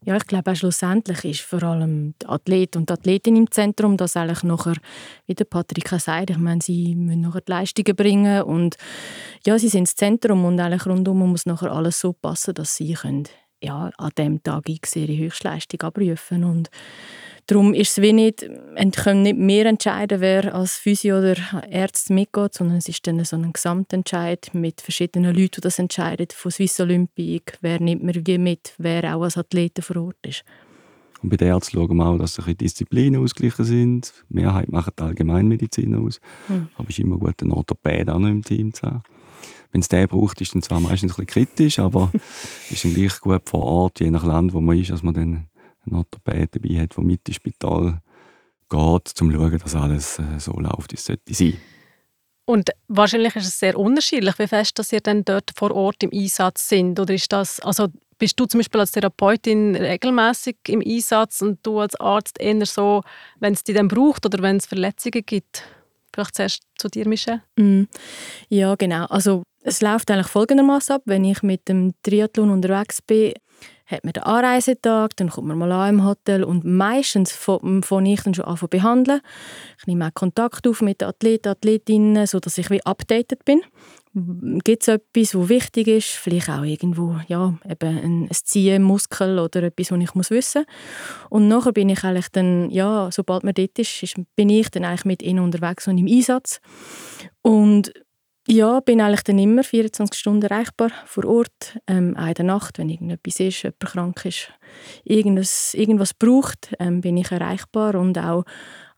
Ja, 0.02 0.16
ich 0.16 0.26
glaube 0.26 0.50
auch 0.50 0.56
schlussendlich 0.56 1.24
ist 1.26 1.40
vor 1.42 1.62
allem 1.62 2.14
der 2.22 2.30
Athlet 2.30 2.74
und 2.74 2.88
die 2.88 2.94
Athletin 2.94 3.36
im 3.36 3.50
Zentrum, 3.50 3.98
dass 3.98 4.16
eigentlich 4.16 4.42
nachher, 4.44 4.76
wie 5.26 5.34
der 5.34 5.44
Patrick 5.44 5.88
sagt, 5.88 6.30
ich 6.30 6.38
meine, 6.38 6.62
sie 6.62 6.94
müssen 6.94 7.20
nachher 7.20 7.42
die 7.42 7.52
Leistungen 7.52 7.94
bringen 7.94 8.42
und 8.44 8.78
ja, 9.46 9.58
sie 9.58 9.68
sind 9.68 9.88
das 9.88 9.96
Zentrum 9.96 10.46
und 10.46 10.58
eigentlich 10.58 10.86
rundum 10.86 11.18
muss 11.18 11.44
nachher 11.44 11.70
alles 11.72 12.00
so 12.00 12.14
passen, 12.14 12.54
dass 12.54 12.76
sie 12.76 12.94
können 12.94 13.28
ja, 13.62 13.90
an 13.96 14.10
diesem 14.16 14.42
Tag 14.42 14.68
X 14.68 14.96
ihre 14.96 15.16
Höchstleistung 15.16 15.80
abrufen. 15.82 16.44
Und 16.44 16.70
darum 17.46 17.74
ist 17.74 17.92
es 17.92 18.02
wie 18.02 18.12
nicht, 18.12 18.48
können 18.96 19.22
nicht 19.22 19.38
mehr 19.38 19.66
entscheiden, 19.66 20.20
wer 20.20 20.54
als 20.54 20.76
Physio 20.76 21.18
oder 21.18 21.36
Ärzte 21.68 22.12
mitgeht, 22.12 22.54
sondern 22.54 22.78
es 22.78 22.88
ist 22.88 23.06
dann 23.06 23.24
so 23.24 23.36
ein 23.36 23.52
Gesamtentscheid 23.52 24.50
mit 24.52 24.80
verschiedenen 24.80 25.34
Leuten, 25.34 25.56
die 25.56 25.60
das 25.60 25.78
entscheiden, 25.78 26.28
von 26.32 26.50
Swiss 26.50 26.80
Olympic, 26.80 27.58
wer 27.60 27.80
nimmt 27.80 28.02
mir 28.02 28.14
wie 28.26 28.38
mit, 28.38 28.74
wer 28.78 29.16
auch 29.16 29.22
als 29.22 29.36
Athleten 29.36 29.82
vor 29.82 29.96
Ort 29.96 30.26
ist. 30.26 30.44
Und 31.22 31.28
bei 31.28 31.36
den 31.36 31.48
Ärzten 31.48 31.76
schauen 31.76 31.96
wir 31.96 32.06
auch, 32.06 32.18
dass 32.18 32.36
die 32.36 32.54
Disziplinen 32.54 33.22
ausgeglichen 33.22 33.64
sind. 33.64 34.14
Die 34.30 34.34
Mehrheit 34.36 34.70
macht 34.70 34.98
die 34.98 35.02
Allgemeinmedizin 35.02 35.94
aus. 35.94 36.18
Hm. 36.46 36.68
Aber 36.76 36.88
es 36.88 36.98
ist 36.98 37.04
immer 37.04 37.18
gut, 37.18 37.42
einen 37.42 37.52
Orthopäd 37.52 38.08
auch 38.08 38.18
noch 38.18 38.28
im 38.28 38.42
Team 38.42 38.72
zu 38.72 38.86
haben. 38.86 39.02
Wenn 39.72 39.80
es 39.80 39.88
den 39.88 40.08
braucht, 40.08 40.40
ist 40.40 40.54
dann 40.54 40.62
zwar 40.62 40.80
meistens 40.80 41.12
ein 41.12 41.24
bisschen 41.24 41.46
kritisch, 41.46 41.78
aber 41.78 42.10
ist 42.70 42.84
dann 42.84 42.94
gleich 42.94 43.20
gut 43.20 43.48
vor 43.48 43.62
Ort, 43.62 44.00
je 44.00 44.10
nach 44.10 44.24
Land, 44.24 44.52
wo 44.52 44.60
man 44.60 44.78
ist, 44.78 44.90
dass 44.90 45.02
man 45.02 45.14
dann 45.14 45.48
einen 45.86 45.96
Orthopäd 45.96 46.54
dabei 46.54 46.82
hat, 46.82 46.96
der 46.96 47.04
mit 47.04 47.26
ins 47.28 47.36
Spital 47.36 48.00
geht, 48.68 48.80
um 48.80 49.00
zu 49.04 49.30
schauen, 49.30 49.58
dass 49.58 49.74
alles 49.74 50.18
äh, 50.18 50.38
so 50.38 50.52
läuft, 50.52 50.92
wie 50.92 50.96
es 50.96 51.04
sollte 51.04 51.34
sein. 51.34 51.56
Und 52.44 52.70
wahrscheinlich 52.88 53.36
ist 53.36 53.46
es 53.46 53.60
sehr 53.60 53.78
unterschiedlich, 53.78 54.38
wie 54.38 54.48
fest 54.48 54.78
dass 54.78 54.92
ihr 54.92 55.00
dann 55.00 55.24
dort 55.24 55.50
vor 55.56 55.70
Ort 55.70 56.02
im 56.02 56.10
Einsatz 56.12 56.68
sind. 56.68 56.98
Oder 56.98 57.14
ist 57.14 57.32
das, 57.32 57.60
also 57.60 57.88
bist 58.18 58.38
du 58.40 58.46
zum 58.46 58.58
Beispiel 58.58 58.80
als 58.80 58.90
Therapeutin 58.90 59.76
regelmäßig 59.76 60.56
im 60.66 60.82
Einsatz 60.84 61.42
und 61.42 61.64
du 61.64 61.78
als 61.78 61.94
Arzt 62.00 62.40
eher 62.40 62.66
so, 62.66 63.02
wenn 63.38 63.52
es 63.52 63.62
dich 63.62 63.76
dann 63.76 63.86
braucht 63.86 64.26
oder 64.26 64.42
wenn 64.42 64.56
es 64.56 64.66
Verletzungen 64.66 65.24
gibt? 65.24 65.62
Vielleicht 66.12 66.34
zuerst 66.34 66.62
zu 66.76 66.88
dir, 66.88 67.06
Michelle. 67.06 67.42
Mm. 67.56 67.84
Ja, 68.48 68.74
genau. 68.74 69.04
Also 69.06 69.44
es 69.62 69.80
läuft 69.80 70.10
eigentlich 70.10 70.28
folgendermaßen 70.28 70.96
ab. 70.96 71.02
Wenn 71.04 71.24
ich 71.24 71.42
mit 71.42 71.68
dem 71.68 71.92
Triathlon 72.02 72.50
unterwegs 72.50 73.02
bin, 73.02 73.34
hat 73.86 74.04
man 74.04 74.12
den 74.12 74.22
Anreisetag, 74.22 75.16
dann 75.16 75.30
kommt 75.30 75.48
man 75.48 75.58
mal 75.58 75.72
an 75.72 75.96
im 75.96 76.04
Hotel 76.04 76.44
und 76.44 76.64
meistens 76.64 77.32
fange 77.32 78.12
ich 78.12 78.22
dann 78.22 78.34
schon 78.34 78.44
an 78.44 78.56
zu 78.56 78.68
behandeln. 78.68 79.20
Ich 79.78 79.86
nehme 79.86 80.06
auch 80.06 80.14
Kontakt 80.14 80.66
auf 80.66 80.80
mit 80.80 81.00
den 81.00 81.08
Athleten, 81.08 81.48
Athletinnen, 81.48 82.26
sodass 82.26 82.56
ich 82.58 82.70
wie 82.70 82.84
updated 82.84 83.44
bin. 83.44 83.62
Gibt 84.64 84.82
es 84.82 84.88
etwas, 84.88 85.34
was 85.36 85.48
wichtig 85.48 85.86
ist? 85.86 86.08
Vielleicht 86.08 86.48
auch 86.50 86.64
irgendwo 86.64 87.16
ja, 87.28 87.54
eben 87.68 87.98
ein, 87.98 88.22
ein 88.24 88.28
Ziehen, 88.32 88.82
Muskel 88.82 89.38
oder 89.38 89.62
etwas, 89.64 89.92
was 89.92 90.00
ich 90.00 90.14
muss 90.14 90.30
wissen 90.30 90.64
muss. 90.66 91.30
Und 91.30 91.48
nachher 91.48 91.72
bin 91.72 91.88
ich 91.88 92.02
eigentlich 92.02 92.28
dann, 92.28 92.70
ja, 92.70 93.08
sobald 93.12 93.44
man 93.44 93.54
dort 93.54 93.78
ist, 93.78 94.02
ist 94.02 94.16
bin 94.34 94.50
ich 94.50 94.70
dann 94.70 94.84
eigentlich 94.84 95.04
mit 95.04 95.22
ihnen 95.22 95.40
unterwegs 95.40 95.86
und 95.86 95.98
im 95.98 96.08
Einsatz. 96.08 96.60
Und 97.42 97.92
ja, 98.48 98.80
bin 98.80 99.00
eigentlich 99.00 99.22
dann 99.22 99.38
immer 99.38 99.62
24 99.62 100.18
Stunden 100.18 100.42
erreichbar 100.42 100.90
vor 101.04 101.24
Ort. 101.24 101.78
Ähm, 101.86 102.16
auch 102.16 102.26
in 102.26 102.34
der 102.34 102.44
Nacht, 102.44 102.78
wenn 102.78 102.88
irgendetwas 102.88 103.40
ist, 103.40 103.62
jemand 103.62 103.80
krank 103.80 104.24
ist, 104.24 104.50
irgendwas, 105.04 105.74
irgendwas 105.74 106.14
braucht, 106.14 106.74
ähm, 106.78 107.00
bin 107.00 107.16
ich 107.16 107.30
erreichbar. 107.30 107.94
Und 107.96 108.18
auch 108.18 108.44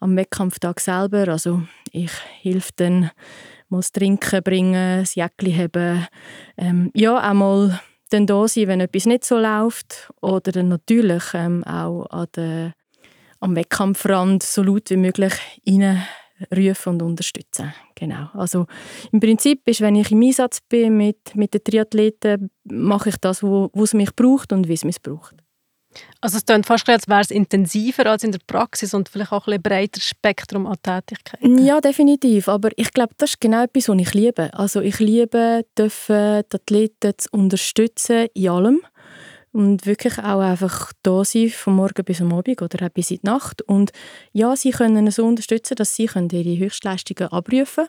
am 0.00 0.16
Wettkampftag 0.16 0.80
selber. 0.80 1.28
Also 1.28 1.62
ich 1.90 2.12
helfe 2.42 2.72
dann 2.76 3.10
mal 3.68 3.82
Trinken 3.82 4.42
bringen, 4.42 5.00
das 5.00 5.14
Jäckchen 5.14 5.58
haben. 5.58 6.06
Ähm, 6.56 6.90
ja, 6.94 7.30
auch 7.30 7.34
mal 7.34 7.80
dann 8.10 8.26
da 8.26 8.46
sein, 8.46 8.68
wenn 8.68 8.80
etwas 8.80 9.06
nicht 9.06 9.24
so 9.24 9.38
läuft. 9.38 10.12
Oder 10.20 10.52
dann 10.52 10.68
natürlich 10.68 11.24
ähm, 11.34 11.64
auch 11.64 12.06
an 12.06 12.26
der, 12.36 12.74
am 13.40 13.56
Wettkampfrand 13.56 14.42
so 14.42 14.62
laut 14.62 14.90
wie 14.90 14.96
möglich 14.96 15.34
rein 15.66 16.02
rufen 16.54 16.94
und 16.94 17.02
unterstützen. 17.02 17.72
Genau. 17.94 18.28
Also 18.34 18.66
im 19.12 19.20
Prinzip 19.20 19.66
ist, 19.68 19.80
wenn 19.80 19.96
ich 19.96 20.10
im 20.10 20.22
Einsatz 20.22 20.60
bin 20.68 20.96
mit, 20.96 21.34
mit 21.34 21.54
den 21.54 21.64
Triathleten, 21.64 22.50
mache 22.64 23.10
ich 23.10 23.16
das, 23.16 23.42
wo, 23.42 23.70
wo 23.72 23.84
es 23.84 23.94
mich 23.94 24.14
braucht 24.14 24.52
und 24.52 24.68
wie 24.68 24.74
es 24.74 24.84
mich 24.84 25.00
braucht. 25.02 25.36
Also 26.20 26.38
es 26.38 26.44
klingt 26.44 26.66
fast, 26.66 26.88
als 26.88 27.08
wäre 27.08 27.20
es 27.20 27.30
intensiver 27.30 28.06
als 28.06 28.24
in 28.24 28.32
der 28.32 28.40
Praxis 28.46 28.94
und 28.94 29.08
vielleicht 29.08 29.32
auch 29.32 29.46
ein 29.48 29.60
breiteres 29.60 30.04
Spektrum 30.04 30.66
an 30.66 30.76
Tätigkeiten. 30.82 31.58
Ja, 31.58 31.80
definitiv. 31.80 32.48
Aber 32.48 32.70
ich 32.76 32.92
glaube, 32.92 33.14
das 33.18 33.30
ist 33.30 33.40
genau 33.40 33.64
etwas, 33.64 33.88
was 33.88 34.00
ich 34.00 34.14
liebe. 34.14 34.50
Also 34.54 34.80
ich 34.80 34.98
liebe, 34.98 35.64
dürfen 35.76 36.42
die 36.50 36.56
Athleten 36.56 37.12
zu 37.16 37.28
unterstützen 37.32 38.28
in 38.34 38.48
allem 38.48 38.80
und 39.52 39.84
wirklich 39.84 40.18
auch 40.18 40.40
einfach 40.40 40.92
da 41.02 41.24
sein, 41.24 41.50
vom 41.50 41.76
Morgen 41.76 42.04
bis 42.04 42.20
am 42.20 42.32
Abend 42.32 42.62
oder 42.62 42.86
auch 42.86 42.90
bis 42.90 43.10
in 43.10 43.18
die 43.22 43.26
Nacht. 43.26 43.62
Und 43.62 43.92
ja, 44.32 44.56
sie 44.56 44.70
können 44.70 45.10
so 45.10 45.26
unterstützen, 45.26 45.74
dass 45.76 45.94
sie 45.94 46.04
ihre 46.04 46.58
Höchstleistungen 46.58 47.30
abrufen 47.30 47.86
können. 47.86 47.88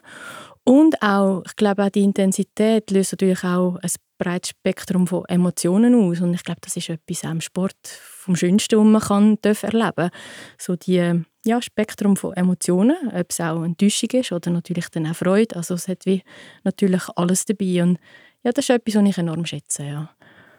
Und 0.64 1.02
auch, 1.02 1.42
ich 1.46 1.56
glaube, 1.56 1.84
auch 1.84 1.90
die 1.90 2.04
Intensität 2.04 2.90
löst 2.90 3.12
natürlich 3.12 3.44
auch 3.44 3.76
ein 3.76 3.90
breites 4.18 4.50
Spektrum 4.50 5.06
von 5.06 5.24
Emotionen 5.26 5.94
aus. 5.94 6.20
Und 6.20 6.34
ich 6.34 6.42
glaube, 6.42 6.60
das 6.62 6.76
ist 6.76 6.88
etwas 6.88 7.24
am 7.24 7.40
Sport 7.40 7.76
vom 7.86 8.36
Schönsten, 8.36 8.78
was 8.78 8.86
man 8.86 9.02
kann, 9.02 9.38
erleben 9.42 9.92
darf. 9.96 10.10
So 10.58 10.76
die 10.76 11.22
ja, 11.44 11.62
Spektrum 11.62 12.16
von 12.16 12.34
Emotionen, 12.34 12.96
ob 13.12 13.26
es 13.30 13.40
auch 13.40 13.62
Enttäuschung 13.62 14.10
ist 14.12 14.32
oder 14.32 14.50
natürlich 14.50 14.88
dann 14.88 15.06
auch 15.06 15.16
Freude. 15.16 15.56
Also 15.56 15.74
es 15.74 15.88
hat 15.88 16.06
wie 16.06 16.22
natürlich 16.62 17.02
alles 17.16 17.44
dabei. 17.44 17.82
Und 17.82 17.98
ja, 18.42 18.52
das 18.52 18.66
ist 18.66 18.70
etwas, 18.70 18.94
was 18.94 19.08
ich 19.08 19.18
enorm 19.18 19.44
schätze. 19.44 19.84
Ja. 19.84 20.10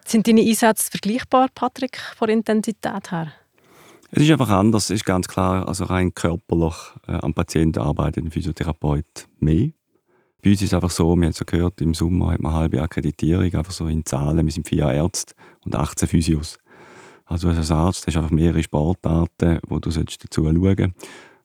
Sind 0.07 0.27
deine 0.27 0.41
Einsätze 0.41 0.91
vergleichbar, 0.91 1.47
Patrick, 1.53 1.97
von 2.15 2.29
Intensität 2.29 3.11
her? 3.11 3.33
Es 4.11 4.21
ist 4.21 4.31
einfach 4.31 4.49
anders, 4.49 4.85
es 4.85 4.97
ist 4.97 5.05
ganz 5.05 5.27
klar. 5.27 5.67
Also 5.67 5.85
rein 5.85 6.13
körperlich 6.13 6.75
äh, 7.07 7.13
am 7.13 7.33
Patienten 7.33 7.79
arbeitet 7.79 8.23
ein 8.23 8.29
Physiotherapeut 8.29 9.27
mehr. 9.39 9.71
Bei 10.43 10.51
uns 10.51 10.61
ist 10.61 10.67
es 10.67 10.73
einfach 10.75 10.91
so, 10.91 11.15
wir 11.15 11.25
haben 11.25 11.33
so 11.33 11.43
gehört, 11.43 11.81
im 11.81 11.95
Sommer 11.95 12.33
hat 12.33 12.39
man 12.39 12.51
eine 12.51 12.61
halbe 12.61 12.81
Akkreditierung, 12.83 13.51
einfach 13.55 13.71
so 13.71 13.87
in 13.87 14.05
Zahlen. 14.05 14.45
Wir 14.45 14.51
sind 14.53 14.67
vier 14.67 14.91
Ärzte 14.91 15.33
und 15.65 15.75
18 15.75 16.07
Physios. 16.07 16.59
Also 17.25 17.49
als 17.49 17.71
Arzt 17.71 18.05
hast 18.05 18.13
du 18.13 18.19
einfach 18.19 18.31
mehrere 18.31 18.61
Sportarten, 18.61 19.59
wo 19.67 19.79
du 19.79 19.89
dazu 19.89 20.05
schauen 20.31 20.61
solltest. 20.61 20.93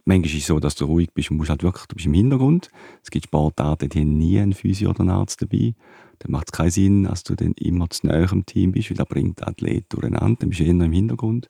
Manchmal 0.04 0.30
ist 0.30 0.38
es 0.38 0.46
so, 0.46 0.60
dass 0.60 0.74
du 0.74 0.84
ruhig 0.84 1.08
bist 1.14 1.30
und 1.30 1.38
musst 1.38 1.48
halt 1.48 1.62
wirklich, 1.62 1.86
du 1.86 1.96
bist 1.96 2.06
im 2.06 2.14
Hintergrund. 2.14 2.68
Es 3.02 3.10
gibt 3.10 3.24
Sportarten, 3.24 3.88
die 3.88 4.00
haben 4.00 4.18
nie 4.18 4.38
einen 4.38 4.52
Physio 4.52 4.90
oder 4.90 5.00
einen 5.00 5.10
Arzt 5.10 5.40
dabei. 5.40 5.74
Dann 6.20 6.32
macht 6.32 6.48
es 6.48 6.52
keinen 6.52 6.70
Sinn, 6.70 7.04
dass 7.04 7.24
du 7.24 7.34
dann 7.34 7.52
immer 7.52 7.90
zu 7.90 8.06
nahe 8.06 8.28
im 8.30 8.46
Team 8.46 8.72
bist, 8.72 8.90
weil 8.90 8.96
da 8.96 9.04
bringt 9.04 9.40
der 9.40 9.48
Athlet 9.48 9.86
durcheinander. 9.88 10.36
Dann 10.40 10.50
bist 10.50 10.60
du 10.60 10.64
eher 10.64 10.70
im 10.70 10.92
Hintergrund. 10.92 11.48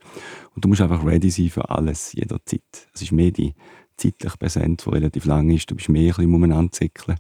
Und 0.55 0.65
du 0.65 0.69
musst 0.69 0.81
einfach 0.81 1.05
ready 1.05 1.31
sein 1.31 1.51
für 1.51 1.69
alles, 1.69 2.13
jederzeit. 2.13 2.63
Es 2.95 3.03
ist 3.03 3.13
mehr 3.13 3.33
die 3.33 3.55
zeitlich 3.97 4.39
präsent, 4.39 4.85
die 4.87 4.91
relativ 4.91 5.27
lang 5.27 5.51
ist. 5.51 5.71
Du 5.71 5.75
bist 5.75 5.89
mehr 5.89 6.03
ein 6.03 6.17
bisschen 6.17 6.35
umeinander 6.35 6.73
zickeln 6.73 7.19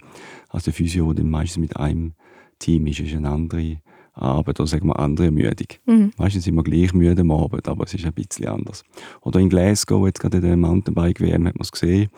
als 0.48 0.64
der 0.64 0.72
Physio, 0.72 1.12
der 1.12 1.24
meistens 1.24 1.58
mit 1.58 1.76
einem 1.76 2.14
Team 2.58 2.86
ist. 2.86 3.00
Es 3.00 3.08
ist 3.08 3.16
eine 3.16 3.30
andere 3.30 3.80
Arbeit 4.12 4.60
oder 4.60 4.66
sagen 4.66 4.88
wir 4.88 4.98
andere 4.98 5.26
Ermüdung. 5.26 5.68
Mhm. 5.86 6.12
Meistens 6.16 6.44
sind 6.44 6.54
wir 6.54 6.62
gleich 6.62 6.92
müde 6.92 7.22
am 7.22 7.30
Abend, 7.30 7.68
aber 7.68 7.84
es 7.84 7.94
ist 7.94 8.04
ein 8.04 8.12
bisschen 8.12 8.46
anders. 8.46 8.82
Oder 9.20 9.40
in 9.40 9.48
Glasgow, 9.48 10.06
jetzt 10.06 10.20
gerade 10.20 10.38
in 10.38 10.44
der 10.44 10.56
Mountainbike-WM, 10.56 11.46
hat 11.46 11.56
man 11.56 11.62
es 11.62 11.72
gesehen, 11.72 12.10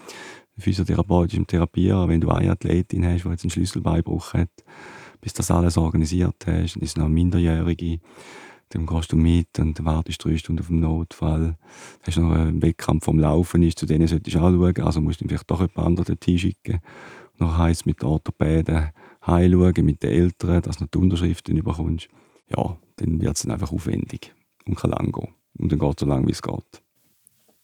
der 0.57 0.65
Physiotherapeut 0.65 1.33
ist 1.33 1.39
im 1.39 1.47
Therapieren, 1.47 2.09
wenn 2.09 2.21
du 2.21 2.31
eine 2.31 2.51
Athletin 2.51 3.07
hast, 3.07 3.25
die 3.25 3.29
jetzt 3.29 3.45
einen 3.45 3.51
Schlüsselbeinbruch 3.51 4.35
hat, 4.35 4.51
bis 5.23 5.33
das 5.33 5.50
alles 5.50 5.79
organisiert 5.79 6.45
hast, 6.47 6.75
dann 6.75 6.83
ist 6.83 6.99
noch 6.99 7.09
Minderjährige, 7.09 8.00
dann 8.69 8.87
gehst 8.87 9.12
du 9.12 9.17
mit 9.17 9.59
und 9.59 9.83
wartest 9.85 10.25
drei 10.25 10.37
Stunden 10.37 10.61
auf 10.61 10.67
den 10.67 10.81
Notfall. 10.81 11.57
Hast 12.02 12.19
noch 12.19 12.33
einen 12.33 12.61
Wettkampf 12.61 13.05
vom 13.05 13.19
Laufen 13.19 13.62
ist, 13.62 13.79
zu 13.79 13.87
denen 13.87 14.09
solltest 14.09 14.37
du 14.37 14.41
anschauen. 14.41 14.85
Also 14.85 15.00
musst 15.00 15.21
du 15.21 15.29
vielleicht 15.29 15.50
doch 15.50 15.61
jemand 15.61 15.79
anderen 15.79 16.07
dorthin 16.07 16.38
schicken. 16.38 16.81
Noch 17.38 17.57
heisst 17.57 17.87
mit 17.87 18.02
den 18.02 18.09
Orthopäden 18.09 18.91
heimschauen, 19.26 19.85
mit 19.85 20.02
den 20.02 20.11
Eltern, 20.11 20.62
dass 20.62 20.79
du 20.79 20.87
die 20.87 20.99
Unterschriften 20.99 21.62
bekommst. 21.62 22.09
Ja, 22.49 22.76
dann 22.97 23.21
wird 23.21 23.37
es 23.37 23.47
einfach 23.47 23.73
aufwendig 23.73 24.35
und 24.67 24.76
kann 24.76 24.91
lang 24.91 25.12
gehen. 25.12 25.29
Und 25.59 25.71
dann 25.71 25.79
geht 25.79 25.97
es 25.97 26.00
so 26.00 26.07
lange, 26.07 26.26
wie 26.26 26.33
es 26.33 26.43
geht. 26.43 26.83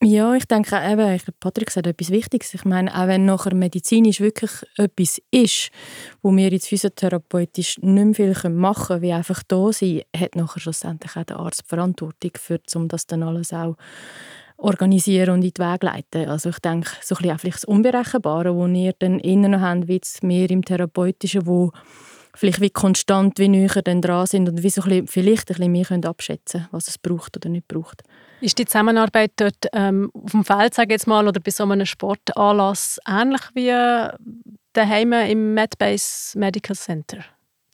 Ja, 0.01 0.33
ich 0.37 0.45
denke 0.45 0.77
eben, 0.77 1.13
ich 1.13 1.25
glaube, 1.25 1.39
Patrick 1.41 1.73
sagt 1.73 1.89
etwas 1.89 2.11
Wichtiges. 2.11 2.55
Ich 2.55 2.65
meine, 2.65 2.95
auch 2.95 3.09
wenn 3.09 3.25
nachher 3.25 3.53
medizinisch 3.53 4.21
wirklich 4.21 4.53
etwas 4.77 5.21
ist, 5.33 5.71
wo 6.23 6.31
wir 6.31 6.51
jetzt 6.51 6.69
physiotherapeutisch 6.69 7.79
nicht 7.79 8.19
mehr 8.19 8.35
viel 8.35 8.51
machen 8.51 8.87
können, 8.87 9.03
wie 9.03 9.13
einfach 9.13 9.43
da 9.49 9.73
sein, 9.73 10.03
hat 10.17 10.37
nachher 10.37 10.61
schlussendlich 10.61 11.17
auch 11.17 11.25
der 11.25 11.41
Arzt 11.41 11.65
Verantwortung 11.67 12.31
für, 12.37 12.61
um 12.77 12.87
das 12.87 13.09
dann 13.09 13.25
alles 13.25 13.53
auch 13.53 13.75
organisieren 14.57 15.31
und 15.35 15.43
in 15.43 15.53
die 15.53 15.61
Wege 15.61 15.87
leiten. 15.87 16.29
Also 16.29 16.51
ich 16.51 16.61
denke, 16.61 16.91
so 17.03 17.17
ein 17.17 17.31
auch 17.33 17.41
vielleicht 17.41 17.59
das 17.59 17.65
Unberechenbare, 17.65 18.55
das 18.55 18.73
wir 18.73 18.93
dann 19.01 19.19
innen 19.19 19.51
noch 19.51 19.61
haben, 19.61 19.89
wie 19.89 19.95
jetzt 19.95 20.23
mehr 20.23 20.49
im 20.49 20.65
Therapeutischen, 20.65 21.45
wo 21.45 21.73
vielleicht 22.37 22.61
wie 22.61 22.71
konstant 22.71 23.41
wie 23.41 23.49
näher 23.49 23.83
dann 23.83 24.01
dran 24.01 24.27
sind 24.27 24.49
und 24.49 24.63
wie 24.63 24.71
so 24.71 24.83
ein 24.83 24.91
bisschen, 24.91 25.07
vielleicht 25.09 25.51
ein 25.51 25.57
bisschen 25.57 25.73
mehr 25.73 25.85
können 25.87 26.05
abschätzen 26.05 26.61
können, 26.61 26.69
was 26.71 26.87
es 26.87 26.99
braucht 26.99 27.37
oder 27.37 27.49
nicht 27.49 27.67
braucht. 27.67 28.05
Ist 28.41 28.59
die 28.59 28.67
Zusammenarbeit 28.67 29.33
dort 29.37 29.67
ähm, 29.73 30.11
auf 30.15 30.31
dem 30.31 30.45
Feld, 30.45 30.75
sage 30.75 30.95
jetzt 30.95 31.07
mal, 31.09 31.27
oder 31.27 31.41
bei 31.41 31.51
so 31.51 31.65
einem 31.65 31.85
Sportanlass 31.85 32.99
ähnlich 33.07 33.43
wie 33.55 33.73
daheim 34.73 35.13
im 35.13 35.55
MedBase 35.55 36.39
Medical 36.39 36.77
Center? 36.77 37.19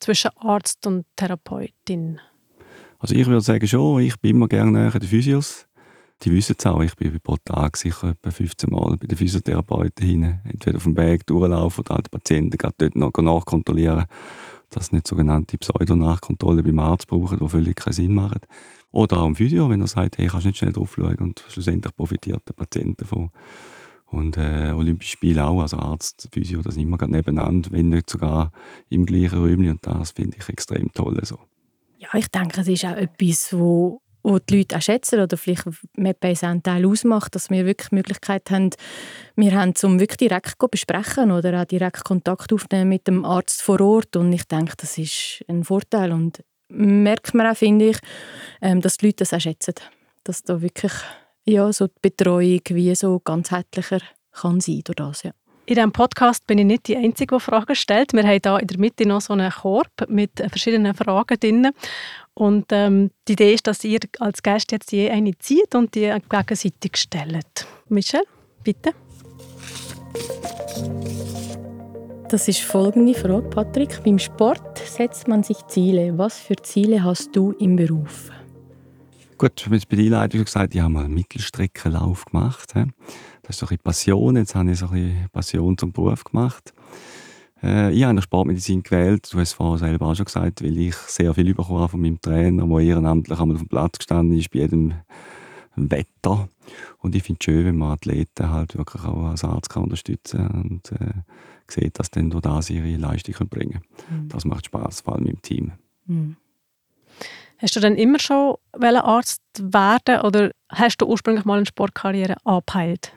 Zwischen 0.01 0.31
Arzt 0.37 0.87
und 0.87 1.05
Therapeutin? 1.17 2.19
Also 2.99 3.15
ich 3.15 3.27
würde 3.27 3.43
sagen 3.43 3.67
schon, 3.67 4.01
ich 4.01 4.19
bin 4.19 4.37
immer 4.37 4.49
gerne 4.49 4.71
näher 4.71 4.99
den 4.99 5.09
Physios. 5.09 5.67
Die 6.23 6.33
wissen 6.33 6.57
es 6.59 6.65
auch, 6.65 6.81
ich 6.81 6.97
bin 6.97 7.21
pro 7.21 7.37
Tag 7.45 7.77
sicher 7.77 8.11
etwa 8.11 8.31
15 8.31 8.71
Mal 8.71 8.97
bei 8.97 9.07
den 9.07 9.19
Physiotherapeuten 9.19 10.07
hin. 10.07 10.41
Entweder 10.45 10.79
auf 10.79 10.85
dem 10.85 10.97
Weg 10.97 11.27
durchlaufen 11.27 11.85
oder 11.85 11.97
halt 11.97 12.11
Patienten 12.11 12.57
dort 12.57 12.97
noch 12.97 13.13
nachkontrollieren, 13.13 14.07
dass 14.71 14.93
nicht 14.93 15.07
sogenannte 15.07 15.59
Pseudonachkontrolle 15.59 16.63
beim 16.63 16.79
Arzt 16.79 17.07
brauchen, 17.07 17.39
die 17.39 17.49
völlig 17.49 17.77
keinen 17.77 17.93
Sinn 17.93 18.15
machen. 18.15 18.41
Oder 18.95 19.19
auch 19.19 19.27
im 19.27 19.35
Physio, 19.35 19.69
wenn 19.69 19.81
er 19.81 19.89
sagt, 19.89 20.19
hey, 20.19 20.29
kannst 20.29 20.47
nicht 20.47 20.59
schnell 20.59 20.73
drauf 20.73 20.95
schauen 20.95 21.17
und 21.17 21.45
schlussendlich 21.49 21.97
profitiert 21.97 22.43
der 22.49 22.53
Patient 22.53 23.01
davon. 23.01 23.31
Und 24.07 24.37
äh, 24.37 24.71
Olympische 24.71 25.11
Spiele 25.11 25.45
auch, 25.45 25.63
also 25.63 25.79
Arzt, 25.79 26.29
Physio, 26.33 26.63
das 26.63 26.77
immer 26.77 26.97
gerade 26.97 27.11
nebeneinander, 27.11 27.73
wenn 27.73 27.89
nicht 27.89 28.09
sogar 28.09 28.53
im 28.91 29.05
gleichen 29.05 29.41
Räumchen. 29.41 29.71
Und 29.71 29.85
das 29.85 30.13
finde 30.13 30.37
ich 30.39 30.49
extrem 30.49 30.93
toll. 30.93 31.19
So. 31.25 31.41
Ja, 31.99 32.11
ich 32.15 32.29
denke, 32.29 32.61
es 32.61 32.69
ist 32.69 32.85
auch 32.85 32.97
etwas, 32.97 33.53
wo 33.53 34.01
wo 34.27 34.39
die 34.39 34.59
Leute 34.59 34.79
auch 34.79 34.81
schätzen 34.81 35.21
oder 35.21 35.37
vielleicht 35.37 35.67
mit 35.97 36.25
einen 36.25 36.63
Teil 36.63 36.87
ausmacht, 36.87 37.35
dass 37.35 37.51
wir 37.51 37.67
wirklich 37.67 37.91
die 37.91 37.97
Möglichkeit 37.97 38.51
haben, 38.51 38.71
wir 39.37 39.53
haben 39.53 39.75
zum 39.75 40.01
wirklich 40.01 40.17
direkt 40.17 40.55
zu 40.59 40.67
besprechen 40.67 41.31
oder 41.31 41.61
auch 41.61 41.67
direkt 41.67 42.05
Kontakt 42.05 42.51
aufnehmen 42.51 42.89
mit 42.89 43.07
dem 43.07 43.27
Arzt 43.27 43.61
vor 43.61 43.83
Ort 43.83 44.17
und 44.17 44.33
ich 44.33 44.45
denke, 44.45 44.73
das 44.79 44.97
ist 44.97 45.45
ein 45.47 45.63
Vorteil 45.63 46.13
und 46.13 46.43
merkt 46.69 47.35
man 47.35 47.47
auch, 47.47 47.57
finde 47.57 47.91
ich, 47.91 47.99
ähm, 48.61 48.81
dass 48.81 48.99
die 48.99 49.07
Leute 49.07 49.19
das 49.19 49.33
auch 49.33 49.41
schätzen, 49.41 49.75
dass 50.25 50.43
da 50.43 50.61
wirklich 50.61 50.93
ja, 51.45 51.73
so 51.73 51.87
die 51.87 52.01
Betreuung 52.01 52.61
wie 52.71 52.95
so 52.95 53.21
ganzheitlicher 53.21 54.01
kann 54.33 54.61
sein 54.61 54.83
durch 54.85 54.97
das, 54.97 55.23
ja. 55.23 55.33
In 55.67 55.77
diesem 55.77 55.93
Podcast 55.93 56.47
bin 56.47 56.59
ich 56.59 56.67
nicht 56.67 56.89
die 56.89 56.97
Einzige, 56.97 57.37
die 57.37 57.41
Fragen 57.41 57.75
stellt. 57.75 58.13
Wir 58.13 58.23
haben 58.23 58.39
hier 58.39 58.61
in 58.61 58.67
der 58.67 58.79
Mitte 58.79 59.09
noch 59.09 59.23
so 59.23 59.33
einen 59.33 59.51
Korb 59.51 59.89
mit 60.09 60.33
verschiedenen 60.37 60.93
Fragen 60.93 61.41
drin. 61.41 61.71
Und 62.35 62.67
ähm, 62.71 63.11
die 63.27 63.33
Idee 63.33 63.55
ist, 63.55 63.67
dass 63.67 63.83
ihr 63.83 64.01
als 64.19 64.43
Gast 64.43 64.73
jetzt 64.73 64.93
je 64.93 65.09
eine 65.09 65.39
zieht 65.39 65.75
und 65.75 65.95
die 65.95 66.13
gegenseitig 66.29 66.99
stellt. 66.99 67.67
Michelle, 67.89 68.27
bitte. 68.63 68.93
Das 72.29 72.49
ist 72.49 72.61
folgende 72.61 73.15
Frage, 73.15 73.49
Patrick. 73.51 74.03
Beim 74.03 74.19
Sport 74.19 74.79
setzt 74.79 75.29
man 75.29 75.43
sich 75.43 75.59
Ziele. 75.67 76.17
Was 76.17 76.39
für 76.39 76.57
Ziele 76.57 77.05
hast 77.05 77.37
du 77.37 77.53
im 77.53 77.77
Beruf? 77.77 78.31
Gut, 79.37 79.53
ich 79.59 79.67
habe 79.67 79.77
jetzt 79.77 79.89
bei 79.89 79.97
der 79.97 80.07
Einleitung 80.07 80.45
gesagt, 80.45 80.75
ich 80.75 80.81
habe 80.81 80.93
mal 80.93 81.05
einen 81.05 81.15
Mittelstreckenlauf 81.15 82.25
gemacht. 82.25 82.73
Das 82.75 83.51
ist 83.51 83.59
so 83.59 83.67
ein 83.67 83.79
Passion. 83.79 84.37
Jetzt 84.37 84.55
habe 84.55 84.71
ich 84.71 84.79
so 84.79 84.87
ein 84.87 85.27
Passion 85.33 85.77
zum 85.77 85.93
Beruf 85.93 86.25
gemacht. 86.25 86.73
Äh, 87.63 87.93
ich 87.93 88.05
habe 88.05 88.21
Sportmedizin 88.21 88.83
gewählt, 88.83 89.29
du 89.33 89.39
hast 89.39 89.51
es 89.51 89.53
vorher 89.53 89.79
selber 89.79 90.07
auch 90.07 90.15
schon 90.15 90.25
gesagt, 90.27 90.63
weil 90.63 90.77
ich 90.79 90.95
sehr 90.95 91.33
viel 91.35 91.55
bekommen 91.55 91.89
von 91.89 92.01
meinem 92.01 92.21
Trainer, 92.21 92.67
der 92.67 92.79
ehrenamtlich 92.79 93.39
einmal 93.39 93.57
auf 93.57 93.63
dem 93.63 93.69
Platz 93.69 93.99
gestanden 93.99 94.39
ist, 94.39 94.51
bei 94.51 94.61
jedem 94.61 94.95
Wetter. 95.77 96.49
Und 96.99 97.15
ich 97.15 97.23
finde 97.23 97.39
es 97.41 97.45
schön, 97.45 97.67
wenn 97.67 97.77
man 97.77 97.93
Athleten 97.93 98.51
halt 98.51 98.77
wirklich 98.77 99.05
auch 99.05 99.27
als 99.27 99.45
Arzt 99.45 99.71
kann 99.71 99.85
unterstützen 99.85 100.47
und 100.49 100.93
äh, 100.93 101.13
sieht, 101.69 101.99
dass 101.99 102.11
dann 102.11 102.31
durch 102.31 102.43
das 102.43 102.71
ihre 102.71 102.97
Leistung 102.97 103.49
bringen 103.49 103.83
können. 104.09 104.25
Mhm. 104.25 104.29
Das 104.29 104.45
macht 104.45 104.67
Spaß, 104.67 105.03
vor 105.03 105.15
allem 105.15 105.27
im 105.27 105.43
Team. 105.43 105.73
Mhm. 106.07 106.37
Hast 107.59 107.77
du 107.77 107.81
dann 107.81 107.97
immer 107.97 108.19
schon 108.19 108.57
Arzt 108.83 109.43
werden 109.59 110.21
oder 110.21 110.51
hast 110.69 110.99
du 110.99 111.07
ursprünglich 111.07 111.45
mal 111.45 111.57
eine 111.57 111.67
Sportkarriere 111.67 112.37
angepeilt? 112.45 113.13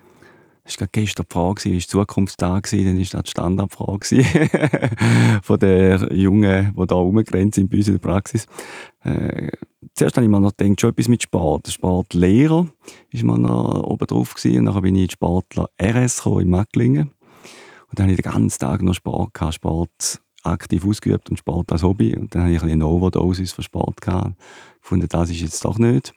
Das 0.68 0.82
war 0.82 0.88
gestern 0.92 1.26
die 1.30 1.34
Frage, 1.34 1.66
war 1.66 1.72
die 1.72 1.80
Zukunft 1.80 2.42
da? 2.42 2.60
Dann 2.60 2.98
war 2.98 3.00
das 3.00 3.24
die 3.24 3.32
Standardfrage 3.32 5.40
von 5.42 5.60
der 5.60 6.14
Jungen, 6.14 6.76
die 6.78 6.88
da 6.88 6.96
rumgerannt 6.96 7.56
sind 7.56 7.70
bei 7.70 7.78
uns 7.78 7.88
in 7.88 7.94
der 7.94 8.00
Praxis. 8.00 8.48
Äh, 9.06 9.52
zuerst 9.96 10.18
habe 10.18 10.26
ich 10.26 10.30
mir 10.30 10.42
noch 10.42 10.58
gedacht, 10.58 10.82
schon 10.82 10.90
etwas 10.90 11.08
mit 11.08 11.24
Sport. 11.24 11.70
Sportlehrer 11.70 12.68
war 13.14 13.24
mal 13.24 13.38
noch 13.38 13.84
oben 13.84 14.08
drauf. 14.08 14.34
Gewesen. 14.34 14.60
Und 14.60 14.66
dann 14.66 14.82
bin 14.82 14.96
ich 14.96 15.04
in 15.04 15.10
Sportler 15.10 15.70
RS 15.82 16.26
in 16.26 16.50
Macklingen. 16.50 17.12
Und 17.90 17.98
dann 17.98 18.04
habe 18.04 18.12
ich 18.12 18.22
den 18.22 18.30
ganzen 18.30 18.60
Tag 18.60 18.82
noch 18.82 18.94
Sport 18.94 19.34
gehabt, 19.34 19.54
Sport 19.54 20.22
aktiv 20.44 20.86
ausgeübt 20.86 21.30
und 21.30 21.38
Sport 21.38 21.72
als 21.72 21.84
Hobby. 21.84 22.14
Und 22.14 22.36
dann 22.36 22.44
hatte 22.44 22.56
ich 22.56 22.62
eine 22.62 22.86
Overdosis 22.86 23.54
von 23.54 23.64
Sport 23.64 24.02
gehabt. 24.02 24.36
gefunden, 24.82 25.08
das 25.10 25.30
ist 25.30 25.40
jetzt 25.40 25.64
doch 25.64 25.78
nicht. 25.78 26.14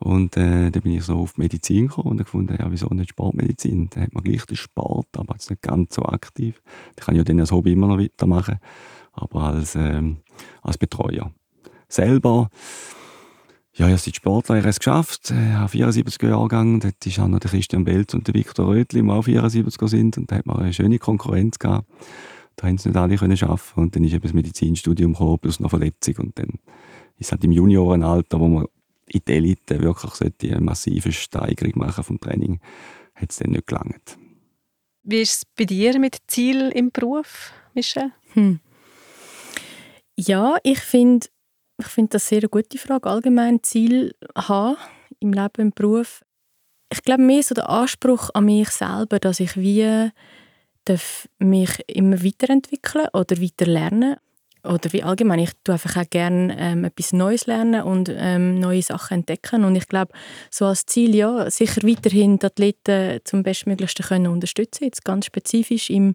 Und 0.00 0.36
äh, 0.36 0.70
dann 0.70 0.82
bin 0.82 0.92
ich 0.92 1.04
so 1.04 1.16
auf 1.16 1.38
Medizin 1.38 1.88
gekommen 1.88 2.10
und 2.10 2.18
gefunden, 2.18 2.56
ja, 2.58 2.70
wieso 2.70 2.86
nicht 2.88 3.10
Sportmedizin? 3.10 3.90
Da 3.90 4.02
hat 4.02 4.14
man 4.14 4.22
gleich 4.22 4.44
den 4.46 4.56
Sport, 4.56 5.08
aber 5.16 5.34
jetzt 5.34 5.50
nicht 5.50 5.62
ganz 5.62 5.94
so 5.94 6.02
aktiv. 6.02 6.62
Da 6.94 7.04
kann 7.04 7.14
ich 7.14 7.18
ja 7.18 7.24
dann 7.24 7.40
als 7.40 7.50
Hobby 7.50 7.72
immer 7.72 7.88
noch 7.88 7.98
weitermachen, 7.98 8.60
aber 9.12 9.42
als, 9.42 9.74
ähm, 9.74 10.18
als 10.62 10.78
Betreuer. 10.78 11.32
Selber, 11.88 12.48
ja, 13.74 13.86
ich 13.86 13.92
habe 13.92 14.02
die 14.02 14.14
Sportlehre 14.14 14.72
geschafft, 14.72 15.30
ich 15.30 15.36
habe 15.36 15.68
74 15.68 16.22
Jahre 16.22 16.42
gegangen, 16.42 16.80
dort 16.80 17.04
ist 17.04 17.18
auch 17.18 17.28
noch 17.28 17.40
der 17.40 17.50
Christian 17.50 17.84
Belz 17.84 18.14
und 18.14 18.26
der 18.26 18.34
Viktor 18.34 18.68
Rötli, 18.68 19.02
die 19.02 19.10
auch 19.10 19.22
74 19.22 19.88
sind 19.88 20.18
und 20.18 20.30
da 20.30 20.36
hat 20.36 20.46
man 20.46 20.58
eine 20.58 20.72
schöne 20.72 20.98
Konkurrenz 20.98 21.58
gehabt. 21.58 21.88
Da 22.56 22.66
haben 22.66 22.74
es 22.74 22.84
nicht 22.84 22.96
alle 22.96 23.16
können 23.16 23.36
schaffen 23.36 23.84
und 23.84 23.94
dann 23.94 24.02
ist 24.02 24.12
eben 24.12 24.22
das 24.22 24.32
Medizinstudium 24.32 25.12
gekommen, 25.12 25.38
plus 25.38 25.60
noch 25.60 25.70
Verletzung 25.70 26.16
und 26.18 26.38
dann 26.38 26.58
ist 27.18 27.30
halt 27.30 27.44
im 27.44 27.52
Juniorenalter, 27.52 28.40
wo 28.40 28.48
man 28.48 28.66
in 29.10 29.20
der 29.26 29.36
Elite 29.36 29.82
wirklich 29.82 30.52
eine 30.52 30.60
massive 30.60 31.12
Steigerung 31.12 31.72
machen 31.76 32.04
vom 32.04 32.20
Training, 32.20 32.60
hat 33.14 33.30
es 33.30 33.38
dann 33.38 33.52
nicht 33.52 33.66
gelangt. 33.66 34.18
Wie 35.02 35.20
ist 35.20 35.32
es 35.32 35.44
bei 35.56 35.64
dir 35.64 35.98
mit 35.98 36.18
Ziel 36.26 36.70
im 36.74 36.90
Beruf, 36.90 37.52
Michelle? 37.74 38.12
Hm. 38.34 38.60
Ja, 40.16 40.56
ich 40.62 40.80
finde 40.80 41.28
ich 41.80 41.86
find 41.86 42.12
das 42.12 42.28
sehr 42.28 42.38
eine 42.38 42.48
gute 42.48 42.76
Frage. 42.76 43.08
Allgemein 43.08 43.62
Ziel 43.62 44.14
haben 44.36 44.76
im 45.20 45.32
Leben, 45.32 45.60
im 45.62 45.70
Beruf. 45.70 46.24
Ich 46.92 47.02
glaube, 47.02 47.22
mehr 47.22 47.42
so 47.42 47.54
der 47.54 47.68
Anspruch 47.68 48.30
an 48.34 48.46
mich 48.46 48.70
selber, 48.70 49.18
dass 49.18 49.40
ich 49.40 49.56
wie 49.56 50.10
darf 50.84 51.28
mich 51.38 51.70
immer 51.86 52.24
weiterentwickeln 52.24 53.08
oder 53.12 53.40
weiter 53.40 53.66
lernen 53.66 54.16
oder 54.64 54.92
wie 54.92 55.02
allgemein, 55.02 55.40
ich 55.40 55.50
tue 55.64 55.74
einfach 55.74 55.96
auch 55.96 56.10
gerne 56.10 56.56
ähm, 56.58 56.84
etwas 56.84 57.12
Neues 57.12 57.46
lernen 57.46 57.82
und 57.82 58.10
ähm, 58.14 58.58
neue 58.58 58.82
Sachen 58.82 59.18
entdecken 59.18 59.64
und 59.64 59.76
ich 59.76 59.88
glaube, 59.88 60.12
so 60.50 60.66
als 60.66 60.86
Ziel, 60.86 61.14
ja, 61.14 61.50
sicher 61.50 61.82
weiterhin 61.82 62.38
die 62.38 62.46
Athleten 62.46 63.20
zum 63.24 63.42
Bestmöglichsten 63.42 64.06
können 64.06 64.26
unterstützen, 64.28 64.84
jetzt 64.84 65.04
ganz 65.04 65.26
spezifisch 65.26 65.90
im, 65.90 66.14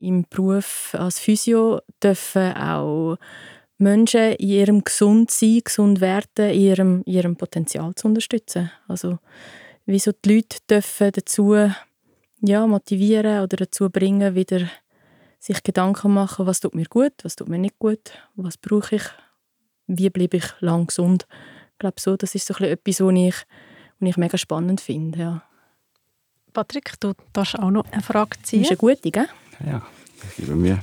im 0.00 0.24
Beruf 0.28 0.94
als 0.98 1.18
Physio 1.18 1.80
dürfen 2.02 2.52
auch 2.54 3.16
Menschen 3.80 4.32
in 4.34 4.48
ihrem 4.48 4.84
gesund 4.84 5.30
sein, 5.30 5.60
gesund 5.64 6.00
werden, 6.00 6.50
in 6.50 6.60
ihrem, 6.60 7.02
in 7.06 7.12
ihrem 7.12 7.36
Potenzial 7.36 7.94
zu 7.94 8.08
unterstützen. 8.08 8.70
Also 8.86 9.18
wieso 9.86 10.12
die 10.12 10.34
Leute 10.34 10.58
dürfen 10.68 11.10
dazu 11.12 11.56
ja, 12.42 12.66
motivieren 12.66 13.42
oder 13.42 13.56
dazu 13.56 13.90
bringen, 13.90 14.34
wieder 14.34 14.68
sich 15.40 15.62
Gedanken 15.62 16.12
machen, 16.12 16.46
was 16.46 16.60
tut 16.60 16.74
mir 16.74 16.84
gut, 16.84 17.14
was 17.22 17.34
tut 17.34 17.48
mir 17.48 17.58
nicht 17.58 17.78
gut, 17.78 18.12
was 18.36 18.58
brauche 18.58 18.96
ich, 18.96 19.02
wie 19.86 20.10
bleibe 20.10 20.36
ich 20.36 20.44
lang 20.60 20.86
gesund. 20.86 21.26
Ich 21.72 21.78
glaube 21.78 21.98
so, 21.98 22.16
das 22.16 22.34
ist 22.34 22.46
so 22.46 22.54
etwas, 22.54 23.00
was 23.00 23.14
ich, 23.14 23.34
was 23.98 24.08
ich 24.10 24.16
mega 24.18 24.36
spannend 24.36 24.82
finde. 24.82 25.18
Ja. 25.18 25.42
Patrick, 26.52 26.92
du 27.00 27.14
darfst 27.32 27.58
auch 27.58 27.70
noch 27.70 27.90
eine 27.90 28.02
Frage 28.02 28.36
ziehen. 28.42 28.62
Das 28.62 28.70
ist 28.70 28.82
eine 28.82 28.94
gute, 28.94 29.10
gell? 29.10 29.28
Ja, 29.66 29.82
ich 30.28 30.36
gebe 30.36 30.54
mir. 30.54 30.82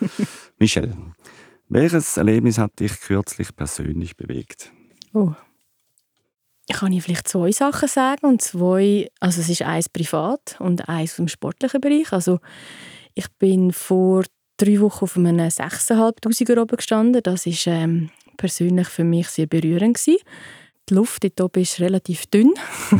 Michelle, 0.58 0.96
welches 1.68 2.16
Erlebnis 2.16 2.56
hat 2.56 2.80
dich 2.80 2.98
kürzlich 3.00 3.54
persönlich 3.54 4.16
bewegt? 4.16 4.72
Oh. 5.12 5.32
Ich 6.66 6.76
kann 6.76 6.92
ich 6.92 7.02
vielleicht 7.02 7.28
zwei 7.28 7.52
Sachen 7.52 7.88
sagen 7.88 8.26
und 8.26 8.42
zwei, 8.42 9.10
also 9.20 9.40
es 9.40 9.48
ist 9.48 9.62
eins 9.62 9.88
privat 9.88 10.56
und 10.58 10.88
eins 10.88 11.18
im 11.18 11.28
sportlichen 11.28 11.80
Bereich. 11.80 12.12
Also 12.12 12.40
ich 13.18 13.28
bin 13.40 13.72
vor 13.72 14.24
drei 14.58 14.80
Wochen 14.80 15.04
auf 15.04 15.16
einem 15.16 15.38
6'500er 15.38 16.62
oben 16.62 16.76
gestanden. 16.76 17.20
Das 17.22 17.46
war 17.46 17.74
ähm, 17.74 18.10
persönlich 18.36 18.86
für 18.86 19.02
mich 19.02 19.28
sehr 19.28 19.46
berührend. 19.46 19.96
Gewesen. 19.96 20.22
Die 20.88 20.94
Luft 20.94 21.24
dort 21.24 21.40
oben 21.40 21.62
ist 21.62 21.80
relativ 21.80 22.26
dünn. 22.26 22.54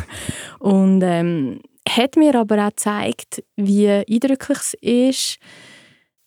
und 0.59 1.03
ähm, 1.05 1.61
hat 1.89 2.17
mir 2.17 2.35
aber 2.35 2.67
auch 2.67 2.71
gezeigt, 2.71 3.45
wie 3.55 3.89
eindrücklich 3.89 4.59
es 4.59 4.75
ist, 4.81 5.39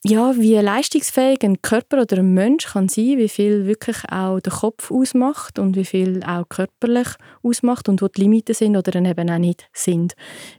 ja, 0.04 0.36
wie 0.38 0.56
leistungsfähig 0.56 1.44
ein 1.44 1.62
Körper 1.62 2.02
oder 2.02 2.20
ein 2.20 2.34
Mensch 2.34 2.68
kann 2.68 2.88
sein, 2.88 3.18
wie 3.18 3.30
viel 3.30 3.68
wirklich 3.68 3.98
auch 4.10 4.40
der 4.40 4.54
Kopf 4.54 4.90
ausmacht 4.90 5.60
und 5.60 5.76
wie 5.76 5.86
viel 5.86 6.24
auch 6.24 6.48
körperlich 6.50 7.10
ausmacht 7.44 7.88
und 7.88 8.02
wo 8.02 8.08
die 8.08 8.22
Limiten 8.22 8.56
sind 8.56 8.78
oder 8.78 8.92
dann 8.92 9.06
eben 9.06 9.30
auch 9.30 9.38
nicht 9.38 9.70
sind, 9.74 10.14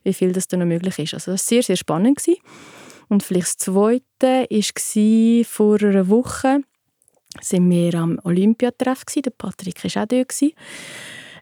wie 0.05 0.13
viel 0.13 0.33
das 0.33 0.47
dann 0.47 0.61
noch 0.61 0.67
möglich 0.67 0.99
ist. 0.99 1.15
Also 1.15 1.33
das 1.33 1.41
war 1.41 1.49
sehr, 1.49 1.63
sehr 1.63 1.77
spannend. 1.77 2.19
Gewesen. 2.19 2.39
Und 3.09 3.23
vielleicht 3.23 3.49
das 3.49 3.57
Zweite 3.57 4.47
war 4.51 5.45
vor 5.45 5.83
einer 5.83 6.09
Woche, 6.09 6.61
sind 7.41 7.71
wir 7.71 7.95
am 7.95 8.19
Olympiatreff 8.25 9.05
Der 9.15 9.31
Patrick 9.31 9.83
war 9.85 10.03
auch 10.03 10.07
dort. 10.07 10.55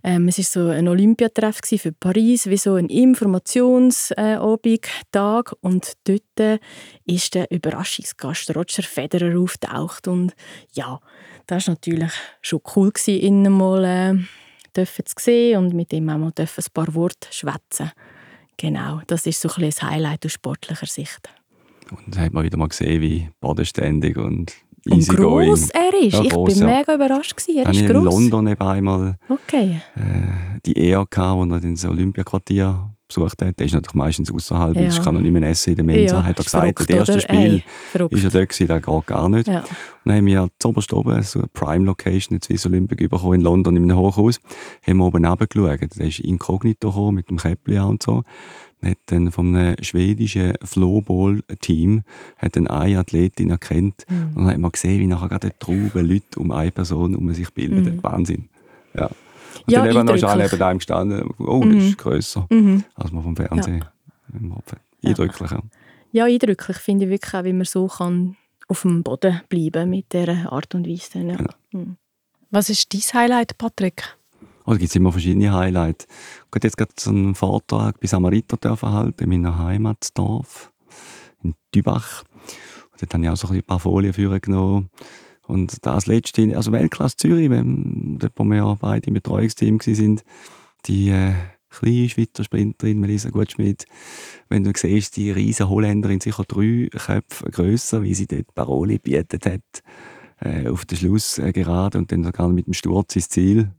Ähm, 0.03 0.29
es 0.29 0.39
war 0.39 0.45
so 0.45 0.69
ein 0.71 0.89
Olympiatreff 0.89 1.61
für 1.65 1.93
Paris, 1.93 2.47
wie 2.47 2.57
so 2.57 2.75
ein 2.75 2.89
Informationsabend, 2.89 4.89
Tag. 5.13 5.53
Und 5.61 5.93
dort 6.05 6.61
ist 7.05 7.35
der 7.35 7.51
Überraschungsgast 7.51 8.55
Roger 8.57 8.83
Federer 8.83 9.39
auftaucht. 9.39 10.09
Und 10.09 10.35
ja, 10.73 11.01
das 11.47 11.67
war 11.67 11.75
natürlich 11.75 12.13
schon 12.41 12.61
cool, 12.77 12.93
ihn 13.07 13.43
mal 13.43 13.85
äh, 13.85 14.15
zu 15.05 15.15
sehen 15.19 15.59
und 15.59 15.75
mit 15.75 15.93
ihm 15.93 16.09
auch 16.09 16.19
mal 16.19 16.33
ein 16.39 16.49
paar 16.73 16.95
Worte 16.95 17.29
schwätzen. 17.31 17.93
Genau, 18.57 19.01
das 19.07 19.27
ist 19.27 19.41
so 19.41 19.51
ein, 19.57 19.65
ein 19.65 19.91
Highlight 19.91 20.25
aus 20.25 20.33
sportlicher 20.33 20.87
Sicht. 20.87 21.29
Und 21.93 22.17
da 22.17 22.21
hat 22.21 22.33
man 22.33 22.45
wieder 22.45 22.59
mal 22.59 22.69
gesehen, 22.69 23.01
wie 23.01 23.29
bodenständig 23.41 24.17
und 24.17 24.53
easy 24.87 25.11
und 25.11 25.17
gross 25.17 25.71
er 25.71 25.95
ist. 26.01 26.15
Ja, 26.15 26.23
ich 26.23 26.31
gross, 26.31 26.55
bin 26.55 26.69
ja. 26.69 26.77
mega 26.79 26.95
überrascht. 26.95 27.37
Gewesen. 27.37 27.59
Er 27.59 27.71
ist 27.71 27.87
gross. 27.87 27.97
in 27.97 28.05
London 28.05 28.47
eben 28.47 28.63
einmal 28.63 29.17
okay. 29.29 29.81
äh, 29.97 30.61
die 30.65 30.91
ERK, 30.91 31.19
wo 31.19 31.45
er 31.45 31.61
das 31.61 31.85
Olympiaquartier 31.85 32.91
besucht 33.11 33.43
hat. 33.43 33.59
Der 33.59 33.67
ist 33.67 33.73
natürlich 33.73 33.95
meistens 33.95 34.33
außerhalb, 34.33 34.77
ja. 34.77 34.83
ich 34.83 35.03
kann 35.03 35.15
noch 35.15 35.21
nicht 35.21 35.33
mehr 35.33 35.43
essen 35.49 35.71
in 35.71 35.77
der 35.77 35.85
Mensa, 35.85 36.17
ja, 36.17 36.25
hat 36.25 36.39
er 36.39 36.45
gesagt. 36.45 36.81
Das 36.81 36.89
erste 36.89 37.21
Spiel 37.21 37.63
war 37.93 38.13
ist 38.13 38.25
er 38.25 38.31
dort 38.31 38.49
gewesen, 38.49 38.67
der 38.69 38.81
geht 38.81 39.07
gar 39.07 39.29
nicht. 39.29 39.49
Ja. 39.49 39.61
Und 39.61 39.67
dann 40.05 40.17
haben 40.17 40.27
wir 40.27 40.49
zuoberst 40.59 40.93
oben 40.93 41.23
so 41.23 41.41
eine 41.41 41.49
Prime 41.49 41.85
Location, 41.85 42.37
jetzt 42.37 42.47
Swiss 42.47 42.67
Olympic 42.67 43.09
bekommen 43.09 43.35
in 43.35 43.41
London 43.41 43.77
in 43.77 43.83
einem 43.85 43.99
Hochhaus, 43.99 44.41
haben 44.87 44.99
wir 44.99 45.05
oben 45.05 45.25
runtergeschaut. 45.25 45.81
Da 45.97 46.05
ist 46.05 46.21
inkognito 46.21 46.91
gekommen, 46.91 47.17
mit 47.17 47.29
dem 47.29 47.39
Käppli 47.39 47.79
und 47.81 48.03
so 48.03 48.23
hat 48.83 48.99
dann 49.07 49.31
von 49.33 49.55
einem 49.55 49.77
schwedischen 49.83 50.55
Flowball-Team 50.63 52.03
hat 52.39 52.57
dann 52.57 52.67
eine 52.67 52.99
Athletin 52.99 53.51
erkannt 53.51 54.07
mhm. 54.09 54.29
und 54.35 54.45
dann 54.45 54.47
hat 54.47 54.59
man 54.59 54.73
gesehen, 54.73 55.01
wie 55.01 55.07
nachher 55.07 55.29
gerade 55.29 55.51
Trauben 55.59 56.07
Leute 56.07 56.39
um 56.39 56.51
eine 56.51 56.71
Person 56.71 57.15
um 57.15 57.33
sich 57.35 57.53
bilden. 57.53 57.97
Mhm. 57.97 58.03
Wahnsinn. 58.03 58.49
Ja. 58.95 59.07
Und 59.07 59.73
ja, 59.73 59.85
dann 59.85 60.09
eben 60.09 60.21
noch 60.21 60.29
alle 60.29 60.45
neben 60.45 60.63
einem 60.63 60.79
gestanden, 60.79 61.31
oh, 61.39 61.63
das 61.65 61.75
ist 61.83 61.91
mhm. 61.91 61.97
grösser 61.97 62.47
mhm. 62.51 62.85
als 62.95 63.13
man 63.13 63.23
vom 63.23 63.37
Fernsehen. 63.37 63.85
Ja. 64.33 65.11
Eindrücklich. 65.11 65.51
Ja. 65.51 65.63
ja, 66.13 66.25
eindrücklich 66.25 66.77
finde 66.79 67.05
ich 67.07 67.11
wirklich 67.11 67.35
auch, 67.35 67.45
wie 67.45 67.53
man 67.53 67.65
so 67.65 67.87
kann 67.89 68.37
auf 68.69 68.83
dem 68.83 69.03
Boden 69.03 69.41
bleiben 69.49 69.91
mit 69.91 70.13
dieser 70.13 70.53
Art 70.53 70.75
und 70.75 70.87
Weise. 70.87 71.19
Ja. 71.19 71.37
Genau. 71.37 71.51
Mhm. 71.73 71.97
Was 72.51 72.71
ist 72.71 72.93
dein 72.93 73.23
Highlight, 73.23 73.59
Patrick? 73.59 74.17
Da 74.71 74.77
gibt 74.77 74.91
es 74.91 74.95
immer 74.95 75.11
verschiedene 75.11 75.53
Highlights. 75.53 76.07
Ich 76.07 76.55
habe 76.55 76.61
jetzt 76.63 76.77
gerade 76.77 76.93
so 76.97 77.11
einen 77.11 77.35
Vortrag 77.35 77.99
bei 77.99 78.07
Samariter 78.07 78.57
halten, 78.81 79.25
in 79.25 79.29
meiner 79.29 79.59
Heimatdorf, 79.59 80.71
in 81.43 81.55
Dübach. 81.75 82.23
Und 82.93 83.03
dort 83.03 83.15
habe 83.15 83.25
ich 83.25 83.31
auch 83.31 83.37
so 83.37 83.49
ein 83.49 83.65
paar 83.65 83.81
Folien 83.81 84.13
für 84.13 84.39
genommen. 84.39 84.89
Und 85.49 85.85
das 85.85 86.07
letzte, 86.07 86.57
also 86.57 86.71
Weltklasse 86.71 87.17
Zürich, 87.17 87.49
dort, 87.49 88.33
wo 88.37 88.45
wir 88.45 88.79
beide 88.81 89.09
im 89.09 89.15
Betreuungsteam 89.15 89.81
waren, 89.81 90.21
die 90.87 91.09
äh, 91.09 91.33
kleine 91.69 92.09
Schweizer 92.09 92.45
Sprinterin 92.45 93.01
Melissa 93.01 93.31
Gutschmidt, 93.31 93.87
wenn 94.51 94.63
du 94.63 94.71
siehst, 94.73 95.17
die 95.17 95.33
riesen 95.33 95.69
Holländerin, 95.69 96.21
sicher 96.21 96.45
drei 96.47 96.89
Köpfe 96.93 97.51
grösser, 97.51 98.05
wie 98.05 98.15
sie 98.15 98.29
dort 98.29 98.55
Paroli 98.55 98.99
gebietet 98.99 99.47
hat, 99.47 99.83
äh, 100.39 100.69
auf 100.69 100.85
den 100.85 100.97
Schluss 100.97 101.39
äh, 101.39 101.51
gerade 101.51 101.99
und 101.99 102.13
dann 102.13 102.23
sogar 102.23 102.49
mit 102.51 102.69
dem 102.69 102.75
Sturz 102.75 103.17
ins 103.17 103.31
Ziel. 103.31 103.73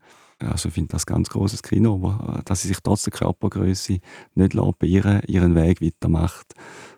Also 0.43 0.69
ich 0.69 0.75
finde 0.75 0.89
das 0.91 1.07
ein 1.07 1.13
ganz 1.13 1.29
großes 1.29 1.63
Kino, 1.63 1.95
aber 1.95 2.39
äh, 2.39 2.43
dass 2.43 2.61
sie 2.61 2.67
sich 2.67 2.79
trotz 2.83 3.03
der 3.03 3.13
Körpergröße 3.13 3.99
nicht 4.35 4.55
bei 4.79 4.87
ihr 4.87 5.21
ihren 5.27 5.55
Weg 5.55 5.81
weitermacht 5.81 6.53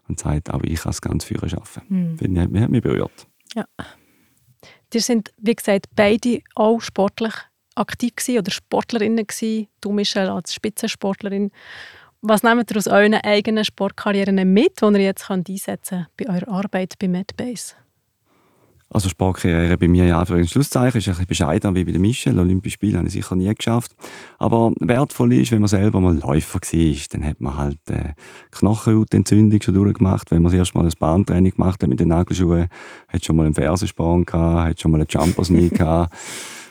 und 0.07 0.19
sagt, 0.19 0.53
auch 0.53 0.63
ich 0.63 0.81
kann 0.81 0.91
es 0.91 1.01
ganz 1.01 1.23
für 1.25 1.47
schaffen. 1.49 1.83
Mhm. 1.89 2.17
Finde 2.17 2.49
ich, 2.51 2.61
hat 2.61 2.69
mich 2.69 2.81
berührt. 2.81 3.27
Ja. 3.55 3.65
Ihr 4.93 5.01
sind, 5.01 5.33
wie 5.37 5.55
gesagt, 5.55 5.87
beide 5.95 6.41
auch 6.55 6.79
sportlich 6.79 7.33
aktiv 7.75 8.15
gewesen 8.15 8.39
oder 8.39 8.51
Sportlerinnen 8.51 9.25
gewesen. 9.25 9.67
Du, 9.81 9.91
Michelle, 9.91 10.31
als 10.31 10.53
Spitzensportlerin. 10.53 11.51
Was 12.21 12.43
nehmt 12.43 12.71
ihr 12.71 12.77
aus 12.77 12.87
euren 12.87 13.15
eigenen 13.15 13.65
Sportkarrieren 13.65 14.53
mit, 14.53 14.81
die 14.81 14.85
ihr 14.85 14.99
jetzt 14.99 15.29
einsetzen 15.29 16.07
könnt 16.17 16.29
bei 16.29 16.35
eurer 16.35 16.47
Arbeit 16.47 16.93
bei 16.99 17.07
MedBase? 17.07 17.75
Also 18.93 19.09
Sportkarriere 19.09 19.75
bei 19.75 19.87
mir 19.87 20.05
ja 20.05 20.23
für 20.23 20.35
ein 20.35 20.47
Schlusszeichen 20.47 20.99
ist 20.99 21.07
ein 21.07 21.13
bisschen 21.13 21.25
bescheidener 21.25 21.73
wie 21.73 21.83
bei 21.83 21.91
der 21.91 21.99
Michelle. 21.99 22.39
Olympische 22.39 22.75
Spiele 22.75 22.99
habe 22.99 23.07
ich 23.07 23.13
sicher 23.13 23.35
nie 23.35 23.51
geschafft. 23.51 23.95
Aber 24.37 24.71
wertvoll 24.79 25.33
ist, 25.33 25.51
wenn 25.51 25.61
man 25.61 25.67
selber 25.67 25.99
mal 25.99 26.15
Läufer 26.15 26.59
war, 26.59 26.95
dann 27.11 27.25
hat 27.25 27.41
man 27.41 27.57
halt 27.57 27.79
äh, 27.89 28.13
Knochenhautentzündung 28.51 29.59
schon 29.63 29.73
durchgemacht. 29.73 30.29
Wenn 30.29 30.43
man 30.43 30.51
das 30.51 30.59
erste 30.59 30.77
Mal 30.77 30.85
ein 30.85 30.93
Bahntraining 30.99 31.53
gemacht 31.53 31.81
hat 31.81 31.89
mit 31.89 31.99
den 31.99 32.09
Nagelschuhen, 32.09 32.67
hat 33.07 33.25
schon 33.25 33.35
mal 33.35 33.47
einen 33.47 33.55
Fersensporn 33.55 34.25
gehabt, 34.25 34.69
hat 34.69 34.79
schon 34.79 34.91
mal 34.91 34.99
einen 34.99 35.07
Jumpers 35.09 35.49
nie 35.49 35.69
gehabt. 35.69 36.15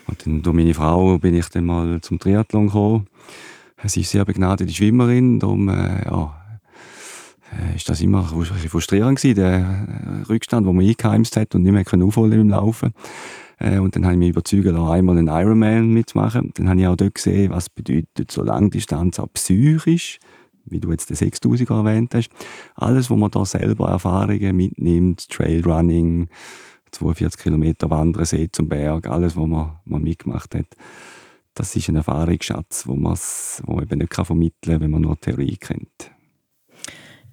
Und 0.07 0.25
dann 0.25 0.41
durch 0.41 0.55
meine 0.55 0.73
Frau 0.73 1.17
bin 1.17 1.35
ich 1.35 1.49
dann 1.49 1.65
mal 1.65 1.99
zum 1.99 2.19
Triathlon 2.19 2.67
gekommen. 2.67 3.07
Sie 3.83 3.99
ist 3.99 4.11
sehr 4.11 4.23
begnadete 4.23 4.71
Schwimmerin, 4.71 5.39
darum 5.39 5.67
äh, 5.67 6.05
ja, 6.05 6.42
ist 7.75 7.89
das 7.89 8.01
immer 8.01 8.23
frustrierend 8.23 9.19
gewesen, 9.19 9.35
der 9.35 9.53
äh, 9.53 10.21
Rückstand, 10.29 10.67
den 10.67 10.75
man 10.75 10.85
eingeheimst 10.85 11.37
hat 11.37 11.55
und 11.55 11.63
nicht 11.63 11.71
mehr 11.71 12.05
aufholen 12.05 12.39
im 12.39 12.49
Laufen. 12.49 12.93
Äh, 13.59 13.79
und 13.79 13.95
dann 13.95 14.03
habe 14.05 14.13
ich 14.13 14.19
mich 14.19 14.29
überzeugen 14.29 14.75
lassen, 14.75 14.91
einmal 14.91 15.17
einen 15.17 15.27
Ironman 15.27 15.89
mitzumachen. 15.89 16.51
Dann 16.55 16.69
habe 16.69 16.79
ich 16.79 16.87
auch 16.87 16.95
dort 16.95 17.15
gesehen, 17.15 17.51
was 17.51 17.69
bedeutet 17.69 18.31
so 18.31 18.43
Langdistanz 18.43 19.19
auch 19.19 19.31
psychisch, 19.33 20.19
wie 20.65 20.79
du 20.79 20.91
jetzt 20.91 21.09
den 21.09 21.15
6000 21.15 21.69
erwähnt 21.69 22.13
hast. 22.15 22.29
Alles, 22.75 23.09
wo 23.09 23.15
man 23.15 23.31
da 23.31 23.45
selber 23.45 23.89
Erfahrungen 23.89 24.55
mitnimmt, 24.55 25.29
Trailrunning, 25.29 26.29
42 26.91 27.41
Kilometer 27.41 27.89
wandern, 27.89 28.25
See 28.25 28.49
zum 28.51 28.69
Berg, 28.69 29.07
alles, 29.07 29.35
was 29.35 29.47
man, 29.47 29.79
man 29.85 30.03
mitgemacht 30.03 30.55
hat. 30.55 30.67
Das 31.55 31.75
ist 31.75 31.89
ein 31.89 31.95
Erfahrungsschatz, 31.95 32.87
wo 32.87 32.95
man 32.95 33.17
wo 33.65 33.79
eben 33.79 33.99
nicht 33.99 34.13
vermitteln 34.13 34.73
kann, 34.73 34.81
wenn 34.81 34.91
man 34.91 35.01
nur 35.01 35.19
Theorie 35.19 35.57
kennt. 35.57 36.12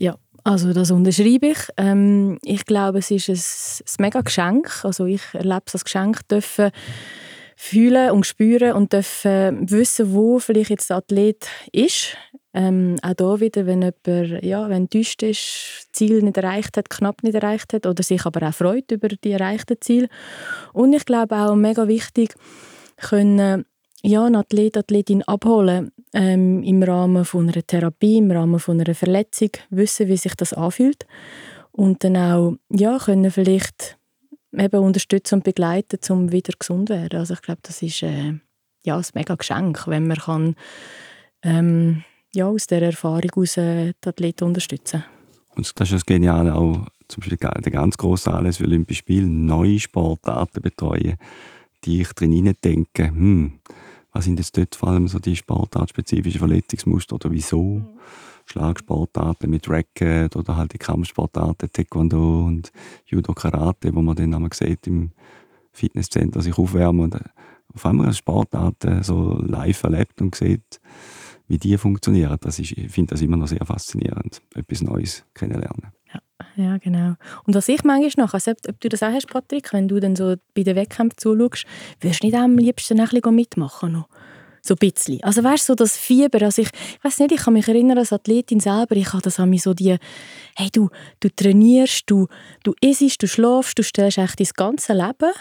Ja, 0.00 0.16
also 0.44 0.72
das 0.72 0.90
unterschreibe 0.90 1.48
ich. 1.48 1.58
Ähm, 1.76 2.38
ich 2.42 2.64
glaube, 2.64 2.98
es 2.98 3.10
ist 3.10 3.28
ein, 3.28 3.36
ein 3.36 4.02
mega 4.02 4.22
Geschenk. 4.22 4.82
Also 4.82 5.04
ich 5.04 5.22
erlebe 5.34 5.62
es 5.66 5.74
als 5.74 5.84
Geschenk, 5.84 6.26
dürfen 6.28 6.70
fühlen 7.54 8.10
und 8.12 8.24
spüren 8.24 8.72
und 8.72 8.94
dürfen 8.94 9.70
wissen, 9.70 10.14
wo 10.14 10.38
vielleicht 10.38 10.70
jetzt 10.70 10.88
der 10.88 10.96
Athlet 10.96 11.46
ist. 11.72 12.16
Ähm, 12.54 12.96
auch 13.02 13.12
da 13.12 13.38
wieder, 13.40 13.66
wenn 13.66 13.82
jemand 13.82 14.42
ja, 14.42 14.68
wenn 14.70 14.88
ist, 14.90 15.88
Ziel 15.92 16.22
nicht 16.22 16.38
erreicht 16.38 16.78
hat, 16.78 16.88
knapp 16.88 17.22
nicht 17.22 17.34
erreicht 17.34 17.74
hat 17.74 17.84
oder 17.84 18.02
sich 18.02 18.24
aber 18.24 18.48
auch 18.48 18.54
freut 18.54 18.90
über 18.90 19.08
die 19.08 19.32
erreichten 19.32 19.76
Ziele. 19.80 20.08
Und 20.72 20.94
ich 20.94 21.04
glaube 21.04 21.36
auch 21.36 21.54
mega 21.54 21.86
wichtig, 21.86 22.34
können 22.96 23.66
ja, 24.02 24.24
einen 24.24 24.36
Athlet, 24.36 24.78
Athletin 24.78 25.22
abholen 25.24 25.92
ähm, 26.12 26.62
im 26.62 26.82
Rahmen 26.82 27.24
von 27.24 27.48
einer 27.48 27.66
Therapie, 27.66 28.18
im 28.18 28.30
Rahmen 28.30 28.58
von 28.58 28.80
einer 28.80 28.94
Verletzung, 28.94 29.50
wissen, 29.70 30.08
wie 30.08 30.16
sich 30.16 30.34
das 30.34 30.52
anfühlt. 30.52 31.06
Und 31.72 32.04
dann 32.04 32.16
auch 32.16 32.56
ja, 32.70 32.98
können 32.98 33.30
vielleicht 33.30 33.96
eben 34.52 34.82
unterstützen 34.82 35.36
und 35.36 35.44
begleiten, 35.44 36.00
um 36.12 36.32
wieder 36.32 36.52
gesund 36.58 36.88
zu 36.88 36.94
werden. 36.94 37.18
Also 37.18 37.34
ich 37.34 37.42
glaube, 37.42 37.60
das 37.62 37.82
ist 37.82 38.02
äh, 38.02 38.34
ja, 38.84 38.96
ein 38.96 39.04
mega 39.14 39.34
Geschenk, 39.34 39.86
wenn 39.86 40.06
man 40.06 40.16
kann, 40.16 40.56
ähm, 41.42 42.04
ja, 42.34 42.46
aus 42.46 42.66
dieser 42.66 42.82
Erfahrung 42.82 43.30
heraus 43.34 43.54
die 43.54 44.08
Athleten 44.08 44.44
unterstützen. 44.44 45.04
Und 45.56 45.66
das 45.78 45.88
ist 45.88 45.94
das 45.94 46.06
Geniale 46.06 46.54
auch, 46.54 46.86
zum 47.08 47.20
Beispiel 47.20 47.38
der 47.38 47.72
ganz 47.72 47.96
grosse 47.96 48.32
Anlass 48.32 48.60
Olympische 48.60 49.00
Spiele, 49.00 49.26
neue 49.26 49.80
Sportarten 49.80 50.62
betreuen, 50.62 51.16
die 51.84 52.02
ich 52.02 52.12
drin 52.12 52.54
denke, 52.62 53.08
hm, 53.08 53.60
was 54.12 54.24
sind 54.24 54.38
jetzt 54.38 54.56
dort 54.56 54.74
vor 54.74 54.90
allem 54.90 55.08
so 55.08 55.18
die 55.18 55.36
sportartspezifischen 55.36 56.38
Verletzungsmuster 56.38 57.16
oder 57.16 57.30
wieso? 57.30 57.62
Mhm. 57.62 57.88
Schlagsportarten 58.46 59.48
mit 59.48 59.68
Racket 59.68 60.34
oder 60.34 60.56
halt 60.56 60.72
die 60.72 60.78
Kampfsportarten, 60.78 61.70
Taekwondo 61.72 62.44
und 62.46 62.72
Judo, 63.06 63.32
Karate, 63.32 63.94
wo 63.94 64.02
man 64.02 64.16
dann 64.16 64.34
einmal 64.34 64.50
sieht 64.52 64.86
im 64.88 65.12
Fitnesscenter 65.72 66.42
sich 66.42 66.58
aufwärmen 66.58 67.04
und 67.04 67.14
äh, 67.14 67.20
auf 67.72 67.86
einmal 67.86 68.12
Sportarten 68.12 69.04
so 69.04 69.38
live 69.40 69.84
erlebt 69.84 70.20
und 70.20 70.34
sieht, 70.34 70.80
wie 71.46 71.58
die 71.58 71.78
funktionieren. 71.78 72.36
Das 72.40 72.58
ist, 72.58 72.72
ich 72.72 72.90
finde 72.90 73.14
das 73.14 73.22
immer 73.22 73.36
noch 73.36 73.46
sehr 73.46 73.64
faszinierend, 73.64 74.42
etwas 74.54 74.82
Neues 74.82 75.24
kennenlernen. 75.34 75.92
Ja. 76.12 76.20
Ja, 76.56 76.78
genau. 76.78 77.14
Und 77.44 77.54
was 77.54 77.68
ich 77.68 77.84
manchmal 77.84 78.26
noch, 78.26 78.34
also 78.34 78.50
ob 78.50 78.80
du 78.80 78.88
das 78.88 79.02
auch 79.02 79.12
hast, 79.12 79.28
Patrick, 79.28 79.72
wenn 79.72 79.88
du 79.88 80.00
dann 80.00 80.16
so 80.16 80.34
bei 80.54 80.62
den 80.62 80.76
Wettkämpfen 80.76 81.18
zuschaust, 81.18 81.66
würdest 82.00 82.22
du 82.22 82.26
nicht 82.26 82.36
am 82.36 82.58
liebsten 82.58 83.00
ein 83.00 83.08
bisschen 83.08 83.34
mitmachen 83.34 83.92
noch? 83.92 84.08
So 84.62 84.74
ein 84.74 84.78
bisschen. 84.78 85.22
Also 85.22 85.42
weißt 85.42 85.68
du, 85.68 85.72
so 85.72 85.74
das 85.74 85.96
Fieber, 85.96 86.42
also 86.42 86.60
ich, 86.60 86.68
ich 86.68 87.04
weiß 87.04 87.20
nicht, 87.20 87.32
ich 87.32 87.40
kann 87.40 87.54
mich 87.54 87.66
erinnern 87.66 87.98
als 87.98 88.12
Athletin 88.12 88.60
selber, 88.60 88.96
ich 88.96 89.12
habe 89.12 89.22
das 89.22 89.40
an 89.40 89.48
mich 89.48 89.62
so 89.62 89.72
die, 89.72 89.96
hey 90.56 90.68
du, 90.70 90.90
du 91.20 91.30
trainierst, 91.30 92.02
du, 92.06 92.26
du 92.62 92.74
isst, 92.82 93.22
du 93.22 93.26
schlafst, 93.26 93.78
du 93.78 93.82
stellst 93.82 94.18
echt 94.18 94.38
dein 94.38 94.48
ganze 94.54 94.92
Leben 94.92 95.32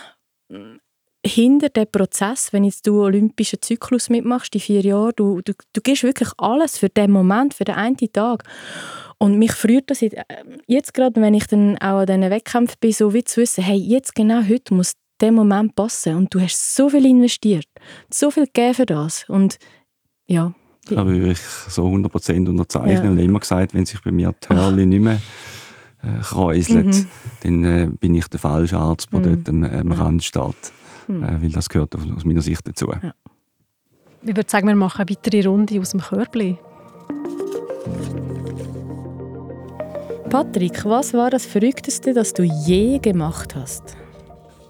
hinter 1.26 1.70
dem 1.70 1.88
Prozess, 1.92 2.54
wenn 2.54 2.64
jetzt 2.64 2.88
du 2.88 3.04
olympischen 3.04 3.62
Zyklus 3.62 4.10
mitmachst, 4.10 4.54
die 4.54 4.60
vier 4.60 4.82
Jahre, 4.82 5.14
du, 5.14 5.42
du, 5.42 5.54
du 5.74 5.82
gibst 5.82 6.04
wirklich 6.04 6.30
alles 6.38 6.78
für 6.78 6.90
den 6.90 7.12
Moment, 7.12 7.54
für 7.54 7.66
den 7.66 7.76
einen 7.76 7.98
Tag. 7.98 8.44
Und 9.22 9.38
mich 9.38 9.52
freut 9.52 9.84
das 9.88 10.02
jetzt 10.02 10.94
gerade, 10.94 11.22
wenn 11.22 11.34
ich 11.34 11.46
dann 11.48 11.78
auch 11.78 12.00
an 12.00 12.06
diesen 12.06 12.22
Wettkämpfen 12.22 12.78
bin, 12.80 12.94
so 12.94 13.14
wie 13.14 13.24
zu 13.24 13.42
wissen, 13.42 13.64
hey, 13.64 13.78
jetzt 13.78 14.16
genau 14.16 14.42
heute 14.48 14.74
muss 14.74 14.94
der 15.20 15.34
Moment 15.34 15.76
passen 15.76 16.16
und 16.16 16.34
du 16.34 16.40
hast 16.40 16.76
so 16.76 16.90
viel 16.90 17.06
investiert, 17.06 17.68
so 18.10 18.32
viel 18.32 18.46
gegeben 18.46 18.74
für 18.74 18.86
das 18.86 19.28
und 19.28 19.58
ja. 20.28 20.54
Das 20.88 20.98
habe 20.98 21.18
ich 21.18 21.38
so 21.38 21.86
100% 21.86 22.48
unterzeichnet 22.48 23.04
ja. 23.04 23.12
und 23.12 23.20
immer 23.20 23.40
gesagt, 23.40 23.74
wenn 23.74 23.86
sich 23.86 24.02
bei 24.02 24.12
mir 24.12 24.34
die 24.42 24.56
Hörli 24.56 24.86
nicht 24.86 25.02
mehr 25.02 25.22
äh, 26.02 26.22
kräuselt, 26.22 26.86
mhm. 26.86 27.08
dann 27.44 27.64
äh, 27.66 27.90
bin 28.00 28.16
ich 28.16 28.28
der 28.28 28.40
falsche 28.40 28.78
Arzt, 28.78 29.12
der 29.12 29.20
mhm. 29.20 29.44
dort 29.44 29.50
am, 29.50 29.64
am 29.66 29.92
Rand 29.92 30.24
steht. 30.24 30.56
Mhm. 31.08 31.24
Äh, 31.24 31.42
weil 31.42 31.50
das 31.50 31.68
gehört 31.68 31.94
aus 31.96 32.24
meiner 32.24 32.42
Sicht 32.42 32.66
dazu. 32.66 32.90
Ja. 32.90 33.14
Ich 34.22 34.36
würde 34.36 34.50
sagen, 34.50 34.68
wir 34.68 34.76
machen 34.76 35.02
eine 35.02 35.10
weitere 35.10 35.46
Runde 35.46 35.80
aus 35.80 35.92
dem 35.92 36.00
Körbli. 36.00 36.58
Patrick, 40.30 40.86
was 40.86 41.16
war 41.16 41.32
das 41.32 41.48
Verrückteste, 41.48 42.14
das 42.14 42.34
du 42.34 42.44
je 42.44 43.00
gemacht 43.00 43.56
hast? 43.56 43.98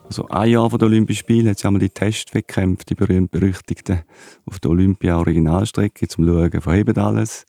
Also 0.06 0.26
ein 0.30 0.52
Jahr 0.52 0.70
vor 0.70 0.80
den 0.80 0.88
Olympischen 0.88 1.20
Spielen 1.20 1.50
hat 1.50 1.58
es 1.58 1.66
einmal 1.66 1.82
die 1.82 1.90
Testwettkämpfe, 1.90 2.86
die 2.86 2.96
berühmt-berüchtigten, 2.96 4.04
auf 4.46 4.60
der 4.62 4.72
Olympia-Originalstrecke, 4.72 6.08
zum 6.08 6.26
Schauen, 6.26 6.62
verhebt 6.62 6.98
alles. 6.98 7.46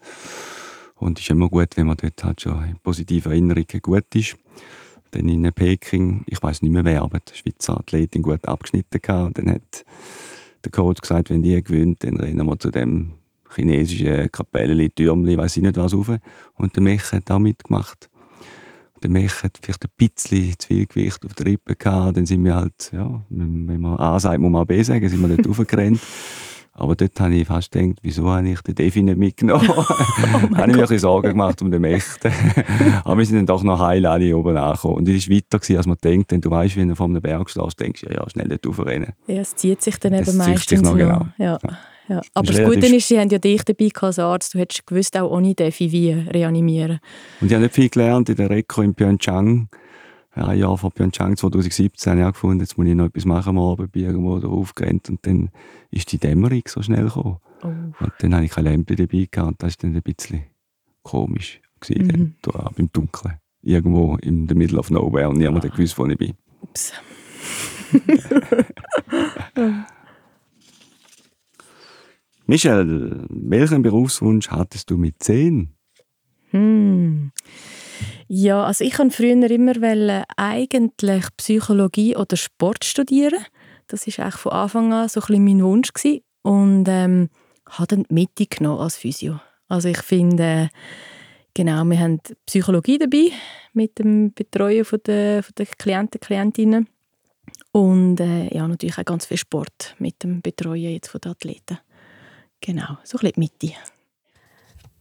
Und 0.97 1.21
es 1.21 1.25
ist 1.25 1.31
immer 1.31 1.49
gut, 1.49 1.77
wenn 1.77 1.87
man 1.87 1.99
dort 1.99 2.25
halt 2.25 2.41
schon 2.41 2.65
in 2.65 2.79
positiver 2.83 3.31
Erinnerung 3.31 3.65
gut 3.81 4.13
ist. 4.17 4.37
Dann 5.13 5.29
in 5.29 5.49
Peking, 5.53 6.25
ich 6.27 6.43
weiß 6.43 6.63
nicht 6.63 6.73
mehr 6.73 6.85
wer, 6.85 7.03
aber 7.03 7.21
die 7.21 7.37
Schweizer 7.37 7.79
Athletin 7.79 8.23
gut 8.23 8.45
abgeschnitten 8.45 9.01
gehabt. 9.01 9.27
Und 9.29 9.39
dann 9.39 9.55
hat 9.55 9.85
der 10.65 10.73
Coach 10.73 11.01
gesagt, 11.01 11.31
wenn 11.31 11.43
die 11.43 11.63
gewinnt, 11.63 12.03
dann 12.03 12.17
rennen 12.17 12.45
wir 12.45 12.59
zu 12.59 12.73
dem 12.73 13.13
chinesische 13.55 14.29
Kapellen, 14.29 14.91
Türmchen, 14.95 15.37
weiß 15.37 15.57
ich 15.57 15.63
nicht 15.63 15.77
was 15.77 15.95
rauf. 15.95 16.11
Und 16.55 16.77
der 16.77 16.83
Mech 16.83 17.13
hat 17.13 17.31
auch 17.31 17.39
mitgemacht. 17.39 18.11
Der 19.03 19.11
Mech 19.11 19.43
hat 19.43 19.59
vielleicht 19.63 19.85
ein 19.85 19.91
bisschen 19.97 20.59
zu 20.59 20.69
viel 20.69 20.87
Gewicht 20.87 21.25
auf 21.25 21.35
der 21.35 21.47
Rippe 21.47 21.75
gehabt. 21.75 22.17
Dann 22.17 22.27
sind 22.27 22.45
wir 22.45 22.55
halt, 22.55 22.91
ja, 22.93 23.23
wenn 23.31 23.81
man 23.81 23.99
A 23.99 24.21
sagt, 24.21 24.41
muss 24.41 24.51
man 24.51 24.63
auch 24.63 24.67
B 24.67 24.83
sagen, 24.83 25.09
sind 25.09 25.21
wir 25.21 25.37
dort 25.37 25.49
raufgerannt. 25.59 26.01
Aber 26.73 26.97
dort 26.97 27.19
habe 27.21 27.35
ich 27.35 27.47
fast 27.47 27.73
gedacht, 27.73 27.99
wieso 28.03 28.31
habe 28.31 28.49
ich 28.49 28.61
den 28.63 28.75
Defi 28.75 29.03
nicht 29.03 29.19
mitgenommen? 29.19 29.69
oh 29.69 29.85
habe 30.57 30.71
ich 30.71 30.77
mir 30.77 30.91
ein 30.91 30.99
Sorgen 30.99 31.29
gemacht 31.29 31.61
um 31.61 31.71
den 31.71 31.83
Mächten. 31.83 32.33
Aber 33.05 33.19
wir 33.19 33.27
sind 33.27 33.37
dann 33.37 33.47
doch 33.47 33.63
noch 33.63 33.81
heil 33.81 34.07
alle 34.07 34.35
oben 34.37 34.57
angekommen. 34.57 34.95
Und 34.97 35.09
es 35.09 35.29
war 35.29 35.37
weiter, 35.37 35.77
als 35.77 35.87
man 35.87 35.99
denkt. 36.03 36.31
Denn 36.31 36.41
du 36.41 36.51
weißt, 36.51 36.77
wenn 36.77 36.89
du 36.89 36.95
vor 36.95 37.07
einem 37.07 37.21
Berg 37.21 37.51
stehst, 37.51 37.81
denkst 37.81 38.03
du, 38.03 38.15
ja, 38.15 38.29
schnell 38.31 38.49
dort 38.49 38.67
raufrennen. 38.67 39.13
Ja, 39.27 39.41
es 39.41 39.57
zieht 39.57 39.83
sich 39.83 39.99
dann 39.99 40.15
eben 40.15 40.37
meistens 40.37 40.81
noch. 40.81 40.97
Genau. 40.97 41.27
Ja. 41.39 41.59
ja. 41.63 41.79
Ja. 42.11 42.21
Aber 42.35 42.53
das, 42.53 42.65
Gute 42.65 42.87
ist, 42.87 43.07
sie 43.07 43.21
haben 43.21 43.29
ja 43.29 43.39
dich 43.39 43.63
dabei 43.63 43.89
als 44.01 44.19
Arzt. 44.19 44.55
Du 44.55 44.59
hättest 44.59 44.85
gewusst, 44.85 45.17
auch 45.17 45.31
ohne 45.31 45.55
Defi 45.55 45.93
wie 45.93 46.11
reanimieren. 46.11 46.99
Und 47.41 47.47
ich 47.47 47.55
habe 47.55 47.63
nicht 47.63 47.75
viel 47.75 47.89
gelernt 47.89 48.29
in 48.29 48.35
der 48.35 48.51
Reko 48.51 48.83
in 48.83 48.95
Pyeongchang. 48.95 49.69
ein 50.33 50.59
Jahr 50.59 50.77
vor 50.77 50.91
Pyeongchang 50.91 51.37
2017 51.37 52.19
habe 52.19 52.23
ich 52.23 52.35
gefunden, 52.35 52.61
jetzt 52.61 52.77
muss 52.77 52.89
ich 52.89 52.97
noch 52.97 53.07
etwas 53.07 53.25
machen 53.27 53.51
am 53.51 53.59
Abend, 53.61 53.93
bin 53.93 54.07
irgendwo 54.07 54.41
drauf 54.41 54.75
gerannt 54.75 55.09
und 55.09 55.25
dann 55.25 55.51
ist 55.93 56.11
die 56.11 56.19
Dämmerung 56.19 56.63
so 56.67 56.83
schnell 56.83 57.05
gekommen. 57.05 57.37
Oh. 57.63 57.69
Und 57.69 58.13
dann 58.19 58.35
hatte 58.35 58.45
ich 58.47 58.51
keine 58.51 58.71
Lampe 58.73 58.97
dabei 58.97 59.29
gehabt 59.31 59.49
und 59.49 59.63
das 59.63 59.75
war 59.75 59.77
dann 59.83 59.95
ein 59.95 60.03
bisschen 60.03 60.43
komisch 61.05 61.61
gewesen, 61.79 62.07
mhm. 62.07 62.35
dann, 62.43 62.75
im 62.77 62.91
Dunkeln. 62.93 63.35
Irgendwo 63.63 64.17
in 64.17 64.49
the 64.49 64.55
middle 64.57 64.81
of 64.81 64.91
nowhere 64.91 65.29
und 65.29 65.39
niemand 65.39 65.65
hat 65.65 65.77
gewusst, 65.77 65.97
wo 65.97 66.07
ich 66.07 66.19
bin. 66.19 66.35
Ups. 66.61 66.93
Michelle, 72.51 73.27
welchen 73.29 73.83
Berufswunsch 73.83 74.51
hattest 74.51 74.91
du 74.91 74.97
mit 74.97 75.23
zehn? 75.23 75.73
Hm. 76.51 77.31
Ja, 78.27 78.65
also 78.65 78.83
ich 78.85 78.99
wollte 78.99 79.15
früher 79.15 79.49
immer 79.49 80.25
eigentlich 80.37 81.27
Psychologie 81.37 82.17
oder 82.17 82.37
Sport 82.37 82.85
studieren. 82.85 83.39
Das 83.87 84.05
war 84.19 84.33
von 84.33 84.51
Anfang 84.51 84.93
an 84.93 85.09
so 85.09 85.21
ein 85.21 85.45
mein 85.45 85.63
Wunsch. 85.63 85.93
Gewesen. 85.93 86.23
Und 86.43 86.87
ähm, 86.89 87.29
habe 87.67 87.87
dann 87.87 88.03
die 88.11 88.15
Mitte 88.15 88.47
genommen 88.47 88.81
als 88.81 88.97
Physio. 88.97 89.39
Also 89.69 89.89
ich 89.89 90.03
finde, 90.03 90.71
genau, 91.55 91.85
wir 91.85 92.01
haben 92.01 92.19
Psychologie 92.47 92.99
dabei 92.99 93.31
mit 93.75 94.01
dem 94.01 94.33
Betreuen 94.33 94.85
von 94.85 94.99
der, 95.07 95.45
von 95.45 95.53
der 95.57 95.67
Klienten, 95.67 96.21
Klientinnen. 96.21 96.89
Und 97.71 98.19
äh, 98.19 98.53
ja, 98.53 98.67
natürlich 98.67 98.99
auch 98.99 99.05
ganz 99.05 99.27
viel 99.27 99.37
Sport 99.37 99.95
mit 100.01 100.25
dem 100.25 100.43
Betreuen 100.43 100.91
jetzt 100.91 101.11
von 101.11 101.21
den 101.21 101.31
Athleten. 101.31 101.79
Genau, 102.61 102.99
so 103.05 103.19
ein 103.19 103.21
bisschen 103.21 103.33
die 103.33 103.41
Mitte. 103.41 103.75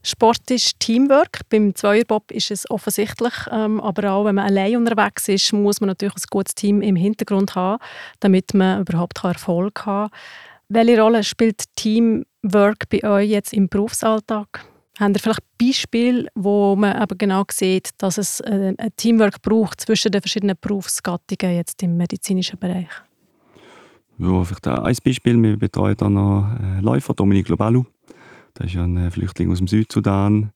Sport 0.02 0.50
ist 0.50 0.80
Teamwork. 0.80 1.40
Beim 1.50 1.74
Zweierbob 1.74 2.30
ist 2.30 2.50
es 2.50 2.70
offensichtlich. 2.70 3.34
Ähm, 3.50 3.80
aber 3.80 4.12
auch 4.12 4.24
wenn 4.24 4.36
man 4.36 4.46
allein 4.46 4.76
unterwegs 4.76 5.28
ist, 5.28 5.52
muss 5.52 5.80
man 5.80 5.88
natürlich 5.88 6.14
ein 6.14 6.30
gutes 6.30 6.54
Team 6.54 6.80
im 6.80 6.96
Hintergrund 6.96 7.54
haben, 7.54 7.82
damit 8.20 8.54
man 8.54 8.80
überhaupt 8.80 9.22
Erfolg 9.22 9.84
haben 9.84 10.10
kann. 10.10 10.20
Welche 10.68 11.00
Rolle 11.00 11.22
spielt 11.22 11.64
Teamwork 11.76 12.88
bei 12.88 13.04
euch 13.04 13.28
jetzt 13.28 13.52
im 13.52 13.68
Berufsalltag? 13.68 14.64
Habt 14.98 15.16
ihr 15.16 15.20
vielleicht 15.20 15.42
Beispiele, 15.58 16.28
wo 16.34 16.76
man 16.76 17.02
eben 17.02 17.18
genau 17.18 17.44
sieht, 17.50 17.90
dass 17.98 18.18
es 18.18 18.40
äh, 18.40 18.74
ein 18.76 18.90
Teamwork 18.96 19.42
braucht 19.42 19.80
zwischen 19.80 20.12
den 20.12 20.20
verschiedenen 20.22 20.56
Berufsgattungen 20.60 21.56
jetzt 21.56 21.82
im 21.82 21.96
medizinischen 21.96 22.58
Bereich? 22.58 22.88
Ja, 24.20 24.44
vielleicht 24.44 24.68
ein 24.68 24.96
Beispiel. 25.02 25.42
Wir 25.42 25.56
betreuen 25.56 25.96
da 25.96 26.10
noch 26.10 26.46
äh, 26.60 26.80
Läufer, 26.80 27.14
Dominik 27.14 27.48
Lobalu. 27.48 27.84
Das 28.52 28.66
ist 28.66 28.76
ein 28.76 28.98
äh, 28.98 29.10
Flüchtling 29.10 29.50
aus 29.50 29.58
dem 29.58 29.66
Südsudan. 29.66 30.52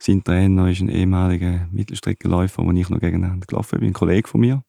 Sein 0.00 0.24
Trainer 0.24 0.68
ist 0.68 0.80
ein 0.80 0.88
ehemaliger 0.88 1.68
Mittelstreckenläufer, 1.70 2.64
den 2.64 2.76
ich 2.76 2.90
noch 2.90 2.98
gegeneinander 2.98 3.46
gelaufen 3.46 3.78
bin, 3.78 3.90
ein 3.90 3.92
Kollege 3.92 4.26
von 4.26 4.40
mir. 4.40 4.64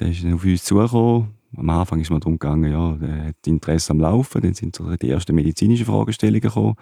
Der 0.00 0.08
ist 0.08 0.24
dann 0.24 0.32
auf 0.32 0.44
uns 0.44 0.64
zugekommen. 0.64 1.34
Am 1.58 1.68
Anfang 1.68 2.00
ist 2.00 2.10
es 2.10 2.18
darum 2.18 2.38
gegangen, 2.38 2.72
ja, 2.72 2.92
der 2.92 3.26
hat 3.26 3.46
Interesse 3.46 3.90
am 3.90 4.00
Laufen. 4.00 4.40
Dann 4.40 4.54
sind 4.54 4.74
so 4.74 4.96
die 4.96 5.10
ersten 5.10 5.34
medizinischen 5.34 5.84
Fragestellungen 5.84 6.40
gekommen. 6.40 6.74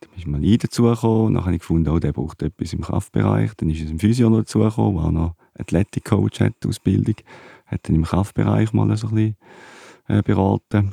Dann 0.00 0.10
ist 0.18 0.26
mal 0.26 0.38
ein 0.38 0.58
dazugekommen. 0.58 1.32
Dann 1.32 1.44
habe 1.46 1.54
ich 1.54 1.60
gefunden, 1.60 1.88
oh, 1.88 1.98
der 1.98 2.12
braucht 2.12 2.42
etwas 2.42 2.74
im 2.74 2.82
Kraftbereich. 2.82 3.52
Dann 3.56 3.70
ist 3.70 3.80
es 3.80 3.88
ein 3.88 3.98
Physio 3.98 4.28
noch 4.28 4.40
dazugekommen, 4.40 4.96
der 4.96 5.04
auch 5.04 5.10
noch 5.12 5.34
Athletic 5.58 6.04
Coach 6.04 6.40
hat, 6.40 6.66
Ausbildung. 6.66 7.14
Hat 7.64 7.88
dann 7.88 7.96
im 7.96 8.04
Kraftbereich 8.04 8.74
mal 8.74 8.94
so 8.98 9.08
ein 9.08 9.14
bisschen 9.14 9.36
äh, 10.08 10.22
beraten. 10.22 10.92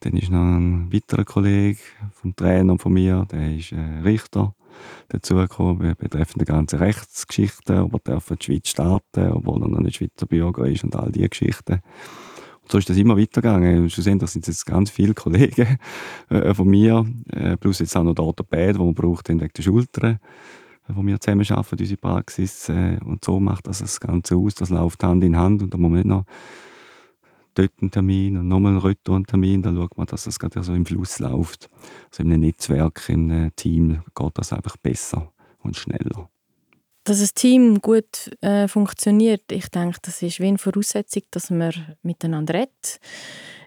Dann 0.00 0.12
ist 0.16 0.30
noch 0.30 0.38
ein 0.38 0.92
weiterer 0.92 1.24
Kollege 1.24 1.80
vom 2.12 2.34
Trainer 2.36 2.78
von 2.78 2.92
mir, 2.92 3.26
der 3.30 3.56
ist 3.56 3.72
äh, 3.72 4.00
Richter 4.04 4.54
dazugekommen, 5.08 5.96
betreffend 5.98 6.42
die 6.42 6.46
ganze 6.46 6.78
Rechtsgeschichte, 6.80 7.84
ob 7.84 8.08
er 8.08 8.20
die 8.20 8.44
Schweiz 8.44 8.68
starten 8.68 9.32
obwohl 9.32 9.62
er 9.62 9.68
noch 9.68 9.80
nicht 9.80 9.96
Schweizer 9.96 10.26
Bürger 10.26 10.66
ist 10.66 10.84
und 10.84 10.94
all 10.94 11.10
diese 11.10 11.28
Geschichten. 11.28 11.80
Und 12.62 12.72
so 12.72 12.78
ist 12.78 12.88
das 12.88 12.96
immer 12.96 13.16
weitergegangen. 13.16 13.82
Und 13.82 13.92
schlussendlich 13.92 14.30
sind 14.30 14.46
es 14.46 14.58
jetzt 14.58 14.66
ganz 14.66 14.90
viele 14.90 15.14
Kollegen 15.14 15.78
äh, 16.28 16.54
von 16.54 16.68
mir, 16.68 17.06
äh, 17.30 17.56
plus 17.56 17.78
jetzt 17.78 17.96
auch 17.96 18.04
noch 18.04 18.14
der 18.14 18.24
Orthopäd, 18.24 18.76
den 18.76 18.84
man 18.84 18.94
braucht 18.94 19.28
wegen 19.28 19.38
der 19.38 19.62
Schultern, 19.62 20.12
äh, 20.14 20.18
wo 20.88 21.04
wir 21.04 21.20
zusammen 21.20 21.46
arbeiten, 21.50 21.80
unsere 21.80 21.96
Praxis. 21.96 22.68
Äh, 22.68 22.98
und 23.04 23.24
so 23.24 23.40
macht 23.40 23.66
das 23.66 23.78
das 23.78 23.98
Ganze 23.98 24.36
aus. 24.36 24.54
Das 24.54 24.70
läuft 24.70 25.02
Hand 25.02 25.24
in 25.24 25.36
Hand 25.36 25.62
und 25.62 25.72
da 25.72 25.78
muss 25.78 25.90
man 25.90 25.98
nicht 25.98 26.08
noch 26.08 26.24
dort 27.58 27.72
einen 27.80 27.90
Termin 27.90 28.36
und 28.36 28.48
nochmal 28.48 28.72
einen 28.72 28.80
Retour 28.80 29.16
einen 29.16 29.26
Termin, 29.26 29.62
dann 29.62 29.76
schaut 29.76 29.96
man, 29.96 30.06
dass 30.06 30.24
das 30.24 30.38
gerade 30.38 30.62
so 30.62 30.74
im 30.74 30.86
Fluss 30.86 31.18
läuft. 31.18 31.68
Also 32.10 32.22
in 32.22 32.32
einem 32.32 32.42
Netzwerk, 32.42 33.08
in 33.08 33.30
einem 33.30 33.56
Team 33.56 34.02
geht 34.14 34.32
das 34.38 34.52
einfach 34.52 34.76
besser 34.76 35.32
und 35.62 35.76
schneller. 35.76 36.30
Dass 37.04 37.20
ein 37.20 37.30
Team 37.34 37.80
gut 37.80 38.30
äh, 38.42 38.68
funktioniert, 38.68 39.50
ich 39.50 39.68
denke, 39.68 39.98
das 40.02 40.22
ist 40.22 40.40
wie 40.40 40.46
eine 40.46 40.58
Voraussetzung, 40.58 41.22
dass 41.30 41.50
man 41.50 41.72
miteinander 42.02 42.54
redet, 42.54 43.00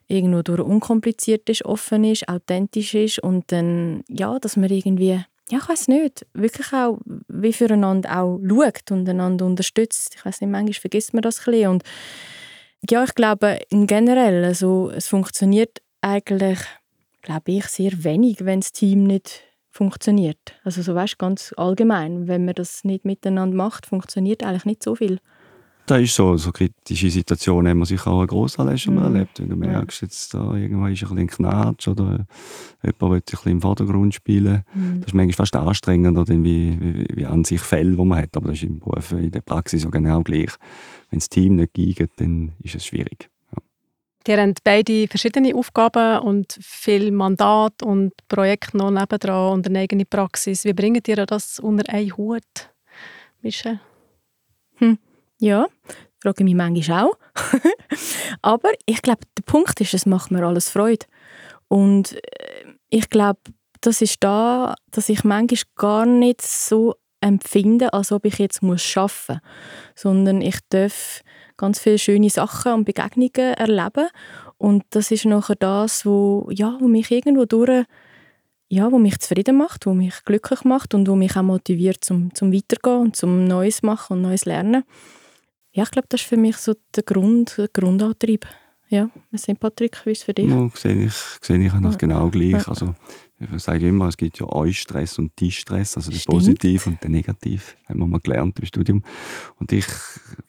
irgendwo 0.07 0.41
durch 0.41 0.61
unkompliziert 0.61 1.49
ist, 1.49 1.65
offen 1.65 2.03
ist, 2.03 2.29
authentisch 2.29 2.93
ist 2.93 3.19
und 3.19 3.51
dann, 3.51 4.03
ja, 4.07 4.37
dass 4.39 4.57
man 4.57 4.69
irgendwie 4.69 5.23
ja, 5.49 5.57
ich 5.57 5.67
weiß 5.67 5.89
nicht, 5.89 6.25
wirklich 6.33 6.71
auch 6.71 6.99
wie 7.27 7.51
füreinander 7.51 8.21
auch 8.21 8.39
schaut 8.47 8.91
und 8.91 9.09
einander 9.09 9.45
unterstützt. 9.45 10.15
Ich 10.15 10.25
weiß 10.25 10.39
nicht, 10.39 10.49
manchmal 10.49 10.73
vergisst 10.73 11.13
man 11.13 11.23
das 11.23 11.39
ein 11.39 11.51
bisschen. 11.51 11.71
Und 11.71 11.83
ja, 12.89 13.03
ich 13.03 13.13
glaube 13.15 13.59
generell, 13.69 14.43
also 14.43 14.89
es 14.91 15.07
funktioniert 15.07 15.81
eigentlich, 16.01 16.59
glaube 17.21 17.51
ich, 17.51 17.65
sehr 17.67 18.03
wenig, 18.03 18.43
wenn 18.45 18.61
das 18.61 18.71
Team 18.71 19.03
nicht 19.03 19.43
funktioniert. 19.69 20.39
Also 20.63 20.81
so 20.81 20.95
weißt 20.95 21.17
ganz 21.17 21.53
allgemein, 21.57 22.27
wenn 22.27 22.45
man 22.45 22.55
das 22.55 22.83
nicht 22.83 23.05
miteinander 23.05 23.55
macht, 23.55 23.85
funktioniert 23.85 24.43
eigentlich 24.43 24.65
nicht 24.65 24.83
so 24.83 24.95
viel. 24.95 25.19
Das 25.91 25.99
ist 25.99 26.15
so, 26.15 26.37
so 26.37 26.53
kritische 26.53 27.09
Situationen 27.09 27.69
haben 27.69 27.79
wir 27.79 27.85
sicher 27.85 28.11
auch 28.11 28.25
Grossanlässe 28.25 28.77
schon 28.77 28.95
mal 28.95 29.09
mm. 29.09 29.13
erlebt. 29.13 29.39
Wenn 29.41 29.49
du 29.49 29.57
merkst, 29.57 30.01
jetzt 30.03 30.33
da 30.33 30.55
irgendwann 30.55 30.93
ist 30.93 31.03
ein 31.03 31.09
bisschen 31.09 31.27
Knatsch 31.27 31.89
oder 31.89 32.25
jemand 32.81 33.01
will 33.01 33.17
ein 33.17 33.21
bisschen 33.21 33.51
im 33.51 33.61
Vordergrund 33.61 34.13
spielen. 34.13 34.63
Mm. 34.73 34.99
Das 34.99 35.07
ist 35.07 35.13
manchmal 35.13 35.33
fast 35.33 35.53
anstrengender 35.57 36.25
wie, 36.29 36.79
wie, 36.79 37.07
wie 37.13 37.25
an 37.25 37.43
sich 37.43 37.59
Fälle, 37.59 37.97
die 37.97 38.05
man 38.05 38.19
hat. 38.19 38.37
Aber 38.37 38.47
das 38.47 38.59
ist 38.59 38.63
im 38.63 38.79
Beruf, 38.79 39.11
in 39.11 39.31
der 39.31 39.41
Praxis 39.41 39.81
so 39.81 39.89
genau 39.89 40.21
gleich 40.21 40.51
wenn 41.09 41.19
das 41.19 41.27
Team 41.27 41.57
nicht 41.57 41.73
geht, 41.73 42.09
dann 42.15 42.53
ist 42.63 42.75
es 42.75 42.85
schwierig. 42.85 43.29
Ja. 43.53 43.61
Die 44.27 44.41
haben 44.41 44.53
beide 44.63 45.09
verschiedene 45.09 45.53
Aufgaben 45.53 46.19
und 46.25 46.57
viel 46.61 47.11
Mandat 47.11 47.83
und 47.83 48.13
Projekte 48.29 48.77
noch 48.77 48.91
nebendran 48.91 49.53
und 49.53 49.67
eine 49.67 49.79
eigene 49.79 50.05
Praxis. 50.05 50.63
Wie 50.63 50.71
bringen 50.71 51.03
ihr 51.05 51.25
das 51.25 51.59
unter 51.59 51.93
einen 51.93 52.15
Hut, 52.15 52.71
Michelle? 53.41 53.81
Hm. 54.77 54.97
Ja, 55.41 55.65
frage 56.21 56.41
ich 56.41 56.45
mich 56.45 56.55
manchmal 56.55 57.05
auch. 57.05 57.17
Aber 58.43 58.69
ich 58.85 59.01
glaube, 59.01 59.21
der 59.37 59.43
Punkt 59.43 59.81
ist, 59.81 59.93
es 59.93 60.05
macht 60.05 60.29
mir 60.29 60.45
alles 60.45 60.69
Freude. 60.69 61.07
Und 61.67 62.13
äh, 62.13 62.65
ich 62.89 63.09
glaube, 63.09 63.39
das 63.81 64.01
ist 64.01 64.23
da, 64.23 64.75
dass 64.91 65.09
ich 65.09 65.23
manchmal 65.23 65.63
gar 65.75 66.05
nicht 66.05 66.41
so 66.41 66.95
empfinde, 67.21 67.93
als 67.93 68.11
ob 68.11 68.25
ich 68.25 68.37
jetzt 68.37 68.61
muss 68.61 68.95
arbeiten 68.95 69.33
muss, 69.33 69.41
sondern 69.95 70.41
ich 70.41 70.57
darf 70.69 71.21
ganz 71.57 71.79
viele 71.79 71.97
schöne 71.97 72.29
Sachen 72.29 72.73
und 72.73 72.85
Begegnungen 72.85 73.53
erleben 73.55 74.09
und 74.57 74.83
das 74.91 75.09
ist 75.09 75.25
nachher 75.25 75.55
das, 75.55 76.05
wo, 76.05 76.47
ja, 76.51 76.77
wo 76.79 76.87
mich 76.87 77.09
irgendwo 77.09 77.45
durch, 77.45 77.85
ja, 78.69 78.91
wo 78.91 78.99
mich 78.99 79.19
zufrieden 79.19 79.57
macht, 79.57 79.87
wo 79.87 79.93
mich 79.93 80.23
glücklich 80.23 80.63
macht 80.63 80.93
und 80.93 81.07
wo 81.07 81.15
mich 81.15 81.35
auch 81.35 81.41
motiviert 81.41 82.03
zum, 82.03 82.33
zum 82.35 82.53
Weitergehen 82.53 83.01
und 83.01 83.15
zum 83.15 83.45
Neues 83.45 83.81
machen 83.81 84.17
und 84.17 84.21
Neues 84.21 84.45
lernen. 84.45 84.83
Ja, 85.73 85.83
ich 85.83 85.91
glaube, 85.91 86.07
das 86.09 86.21
ist 86.21 86.27
für 86.27 86.37
mich 86.37 86.57
so 86.57 86.73
der 86.95 87.03
Grund, 87.03 87.57
der 87.57 87.69
Grundantrieb. 87.69 88.45
Ja, 88.89 89.09
was 89.31 89.43
sind 89.43 89.57
Patrick, 89.57 90.05
wie 90.05 90.11
ist 90.11 90.17
es 90.19 90.23
für 90.25 90.33
dich? 90.33 90.49
Ja, 90.49 90.69
sehe 90.75 91.05
ich, 91.05 91.13
sehe 91.41 91.57
ich 91.65 91.71
das 91.71 91.97
genau 91.97 92.29
gleich. 92.29 92.67
Also, 92.67 92.93
ich 93.39 93.63
sage 93.63 93.87
immer, 93.87 94.09
es 94.09 94.17
gibt 94.17 94.37
ja 94.37 94.45
Eustress 94.51 95.17
und 95.17 95.31
Distress, 95.39 95.95
also 95.95 96.11
der 96.11 96.19
Positiv 96.25 96.87
und 96.87 97.01
der 97.01 97.09
Negativ, 97.09 97.77
haben 97.87 97.99
wir 97.99 98.07
mal 98.07 98.19
gelernt 98.19 98.59
im 98.59 98.65
Studium. 98.65 99.01
Und 99.59 99.71
ich, 99.71 99.85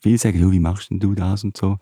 viele 0.01 0.17
sagen, 0.17 0.51
wie 0.51 0.59
machst 0.59 0.91
denn 0.91 0.99
du 0.99 1.15
das 1.15 1.45
und 1.45 1.55
so. 1.55 1.77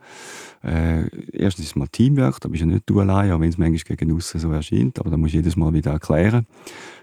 Äh, 0.64 1.08
erstens 1.36 1.66
ist 1.66 1.72
es 1.72 1.76
mal 1.76 1.88
Teamwork, 1.88 2.40
da 2.42 2.48
bist 2.48 2.62
ja 2.62 2.68
nicht 2.68 2.84
du 2.86 3.00
allein, 3.00 3.32
auch 3.32 3.40
wenn 3.40 3.50
es 3.50 3.58
manchmal 3.58 3.98
gegen 3.98 4.16
außen 4.16 4.40
so 4.40 4.52
erscheint, 4.52 5.00
aber 5.00 5.10
da 5.10 5.18
musst 5.18 5.34
du 5.34 5.38
jedes 5.38 5.56
Mal 5.56 5.74
wieder 5.74 5.94
erklären. 5.94 6.46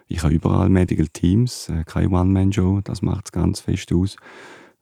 Ich 0.06 0.22
habe 0.22 0.34
überall 0.34 0.68
Medical 0.68 1.08
Teams, 1.08 1.68
äh, 1.68 1.82
keine 1.84 2.10
One-Man-Show, 2.10 2.82
das 2.84 3.02
macht 3.02 3.26
es 3.26 3.32
ganz 3.32 3.58
fest 3.58 3.92
aus. 3.92 4.16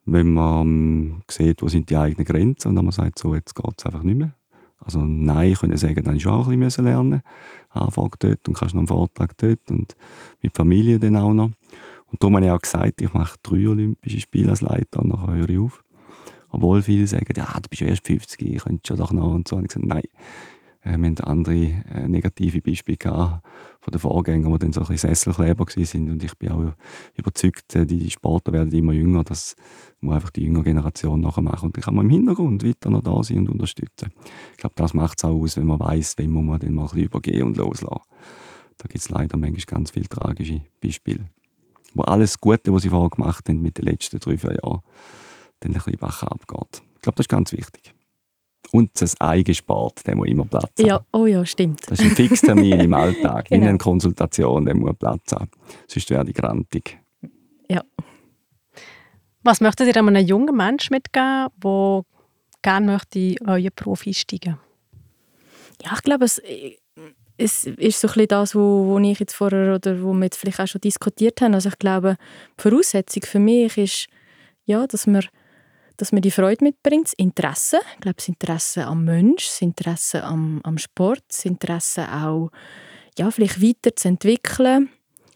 Wenn 0.07 0.33
man 0.33 0.61
ähm, 0.61 1.21
sieht, 1.29 1.61
wo 1.61 1.67
sind 1.67 1.89
die 1.89 1.97
eigenen 1.97 2.25
Grenzen 2.25 2.69
und 2.69 2.75
dann 2.75 2.85
man 2.85 2.93
sagt, 2.93 3.19
so, 3.19 3.35
jetzt 3.35 3.53
geht 3.53 3.73
es 3.77 3.85
einfach 3.85 4.03
nicht 4.03 4.17
mehr 4.17 4.33
also 4.79 5.01
Nein 5.01 5.53
können 5.55 5.77
sagen, 5.77 6.03
dann 6.03 6.15
ist 6.15 6.27
auch 6.27 6.47
ein 6.47 6.59
bisschen 6.59 6.85
lernen. 6.85 7.21
Anfang 7.69 8.11
dort 8.19 8.47
und 8.47 8.53
kannst 8.53 8.73
noch 8.73 8.79
einen 8.79 8.87
Vortrag 8.87 9.37
dort 9.37 9.69
und 9.69 9.95
mit 10.41 10.55
Familie 10.55 10.99
dann 10.99 11.17
auch 11.17 11.33
noch. 11.33 11.51
Und 12.09 12.23
darum 12.23 12.35
habe 12.35 12.45
ich 12.45 12.51
auch 12.51 12.61
gesagt, 12.61 13.01
ich 13.01 13.13
mache 13.13 13.37
drei 13.43 13.67
Olympische 13.67 14.19
Spiele 14.19 14.49
als 14.51 14.61
Leiter 14.61 15.01
und 15.01 15.09
nachher 15.09 15.35
höre 15.35 15.49
ich 15.49 15.59
auf. 15.59 15.83
Obwohl 16.49 16.81
viele 16.81 17.05
sagen, 17.05 17.33
ja, 17.35 17.45
du 17.61 17.69
bist 17.69 17.81
ja 17.81 17.87
erst 17.87 18.07
50, 18.07 18.41
ich 18.41 18.63
könnte 18.63 18.87
schon 18.87 18.97
doch 18.97 19.11
noch 19.11 19.33
und 19.33 19.47
so. 19.47 19.57
Und 19.57 19.63
ich 19.63 19.67
gesagt, 19.67 19.85
nein, 19.85 20.03
Äh, 20.81 20.97
wir 20.97 21.09
hatten 21.09 21.23
andere 21.23 21.55
äh, 21.55 22.07
negative 22.07 22.61
Beispiele 22.61 22.97
gehabt 22.97 23.45
von 23.79 23.91
den 23.91 23.99
Vorgängern, 23.99 24.51
die 24.53 24.59
dann 24.59 24.73
so 24.73 24.81
ein 24.81 24.87
bisschen 24.87 25.09
Sesselkleber 25.09 25.65
waren. 25.65 26.11
Und 26.11 26.23
ich 26.23 26.37
bin 26.37 26.51
auch 26.51 26.73
überzeugt, 27.15 27.75
äh, 27.75 27.85
die 27.85 28.09
Sportler 28.09 28.53
werden 28.53 28.71
immer 28.71 28.93
jünger. 28.93 29.23
Das 29.23 29.55
muss 30.01 30.15
einfach 30.15 30.29
die 30.29 30.43
jüngere 30.43 30.63
Generation 30.63 31.21
nachher 31.21 31.41
machen. 31.41 31.67
Und 31.67 31.77
ich 31.77 31.85
kann 31.85 31.95
mal 31.95 32.03
im 32.03 32.09
Hintergrund 32.09 32.63
weiter 32.63 32.89
noch 32.89 33.03
da 33.03 33.23
sein 33.23 33.39
und 33.39 33.49
unterstützen. 33.49 34.11
Ich 34.51 34.57
glaube, 34.57 34.75
das 34.75 34.93
macht 34.93 35.17
es 35.19 35.25
auch 35.25 35.41
aus, 35.41 35.57
wenn 35.57 35.67
man 35.67 35.79
weiß, 35.79 36.15
wenn 36.17 36.31
man 36.31 36.59
dann 36.59 36.73
mal 36.73 36.83
ein 36.83 36.87
bisschen 36.87 37.05
übergehen 37.05 37.43
und 37.43 37.57
loslassen. 37.57 38.01
Da 38.77 38.87
gibt 38.87 38.99
es 38.99 39.09
leider 39.09 39.37
manchmal 39.37 39.65
ganz 39.65 39.91
viele 39.91 40.07
tragische 40.07 40.61
Beispiele. 40.81 41.29
Wo 41.93 42.03
alles 42.03 42.39
Gute, 42.39 42.71
was 42.73 42.83
sie 42.83 42.89
vorher 42.89 43.09
gemacht 43.09 43.49
haben 43.49 43.61
mit 43.61 43.77
den 43.77 43.85
letzten 43.85 44.19
drei, 44.19 44.37
vier 44.37 44.57
Jahren, 44.61 44.81
dann 45.61 45.71
ein 45.71 45.73
bisschen 45.73 45.97
Bach 45.97 46.21
abgeht. 46.23 46.83
Ich 46.95 47.01
glaube, 47.01 47.15
das 47.15 47.23
ist 47.23 47.29
ganz 47.29 47.51
wichtig. 47.53 47.96
Und 48.71 48.91
das 48.99 49.19
Eigensport, 49.21 50.05
der 50.05 50.15
muss 50.15 50.27
immer 50.27 50.45
Platz 50.45 50.71
haben. 50.79 50.87
Ja, 50.87 51.01
oh 51.13 51.25
ja, 51.25 51.45
stimmt. 51.45 51.81
Das 51.89 51.99
ist 51.99 52.05
ein 52.05 52.15
Fixtermin 52.15 52.79
im 52.79 52.93
Alltag, 52.93 53.45
Genau. 53.49 53.65
wie 53.65 53.69
eine 53.69 53.77
Konsultation, 53.77 54.65
der 54.65 54.75
muss 54.75 54.95
Platz 54.97 55.31
haben. 55.31 55.49
Sonst 55.87 56.09
werde 56.09 56.31
ich 56.31 56.35
grantig. 56.35 56.99
Ja. 57.69 57.83
Was 59.43 59.61
möchtet 59.61 59.87
ihr 59.87 59.97
einem 59.97 60.15
jungen 60.25 60.55
Menschen 60.55 60.93
mitgeben, 60.93 61.47
der 61.63 62.01
gerne 62.61 62.85
möchte 62.87 63.19
in 63.19 63.47
euren 63.47 63.69
Beruf 63.75 64.05
einsteigen 64.05 64.57
Ja, 65.81 65.91
ich 65.95 66.01
glaube, 66.01 66.25
es, 66.25 66.41
es 67.37 67.65
ist 67.65 68.01
so 68.01 68.07
ein 68.07 68.13
bisschen 68.13 68.27
das, 68.27 68.55
wo, 68.55 68.87
wo 68.87 68.99
ich 68.99 69.19
jetzt 69.19 69.33
vorher 69.33 69.75
oder 69.75 70.01
wo 70.01 70.11
wir 70.13 70.25
jetzt 70.25 70.37
vielleicht 70.37 70.59
auch 70.59 70.67
schon 70.67 70.81
diskutiert 70.81 71.39
haben. 71.41 71.53
Also 71.53 71.69
ich 71.69 71.79
glaube, 71.79 72.17
die 72.57 72.61
Voraussetzung 72.61 73.23
für 73.23 73.39
mich 73.39 73.77
ist, 73.77 74.07
ja, 74.65 74.85
dass 74.87 75.07
man, 75.07 75.23
dass 75.97 76.11
man 76.11 76.21
die 76.21 76.31
Freude 76.31 76.63
mitbringt, 76.63 77.07
das 77.07 77.13
Interesse. 77.13 77.79
Ich 77.95 78.01
glaube, 78.01 78.15
das 78.17 78.27
Interesse 78.27 78.85
am 78.85 79.03
Mensch, 79.03 79.47
das 79.47 79.61
Interesse 79.61 80.23
am, 80.23 80.61
am 80.63 80.77
Sport, 80.77 81.23
das 81.27 81.45
Interesse 81.45 82.07
auch, 82.11 82.51
ja, 83.17 83.29
vielleicht 83.31 83.61
weiter 83.61 83.95
zu 83.95 84.07
entwickeln, 84.07 84.89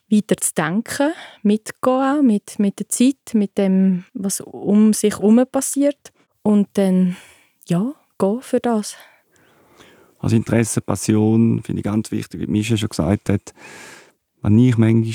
weiter 0.10 0.38
zu 0.38 0.54
denken, 0.54 1.14
mitgehen 1.42 1.94
auch 1.94 2.22
mit, 2.22 2.60
mit 2.60 2.80
der 2.80 2.90
Zeit, 2.90 3.34
mit 3.34 3.58
dem, 3.58 4.06
was 4.14 4.40
um 4.42 4.94
sich 4.94 5.18
herum 5.18 5.44
passiert. 5.52 6.12
Und 6.44 6.70
dann, 6.74 7.18
ja, 7.68 7.94
gehen 8.20 8.42
für 8.42 8.60
das. 8.60 8.96
Also 10.20 10.36
Interesse, 10.36 10.82
Passion 10.82 11.64
finde 11.64 11.80
ich 11.80 11.84
ganz 11.84 12.12
wichtig, 12.12 12.42
wie 12.42 12.48
Mischa 12.48 12.78
schon 12.78 12.90
gesagt 12.90 13.30
hat. 13.30 13.54
Was 14.42 14.52
ich 14.52 14.78
manchmal 14.78 15.14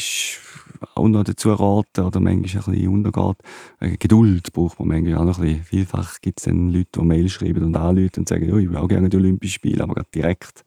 auch 0.94 1.08
noch 1.08 1.24
dazu 1.24 1.52
rate 1.52 2.04
oder 2.04 2.20
manchmal 2.20 2.62
ein 2.62 2.72
bisschen 2.72 2.88
untergeht, 2.88 3.36
äh, 3.80 3.96
Geduld 3.96 4.52
braucht 4.52 4.78
man 4.78 4.88
manchmal 4.88 5.16
auch 5.16 5.24
noch 5.24 5.38
ein 5.38 5.44
bisschen. 5.44 5.64
Vielfach 5.64 6.20
gibt 6.20 6.38
es 6.38 6.44
dann 6.44 6.70
Leute, 6.70 7.00
die 7.00 7.04
Mail 7.04 7.28
schreiben 7.28 7.64
und 7.64 7.76
anrufen 7.76 8.18
und 8.18 8.28
sagen, 8.28 8.48
«Ja, 8.48 8.56
ich 8.56 8.68
will 8.68 8.76
auch 8.76 8.88
gerne 8.88 9.08
die 9.08 9.16
Olympischen 9.16 9.54
Spiele, 9.54 9.82
aber 9.82 9.94
gerade 9.94 10.08
direkt. 10.14 10.64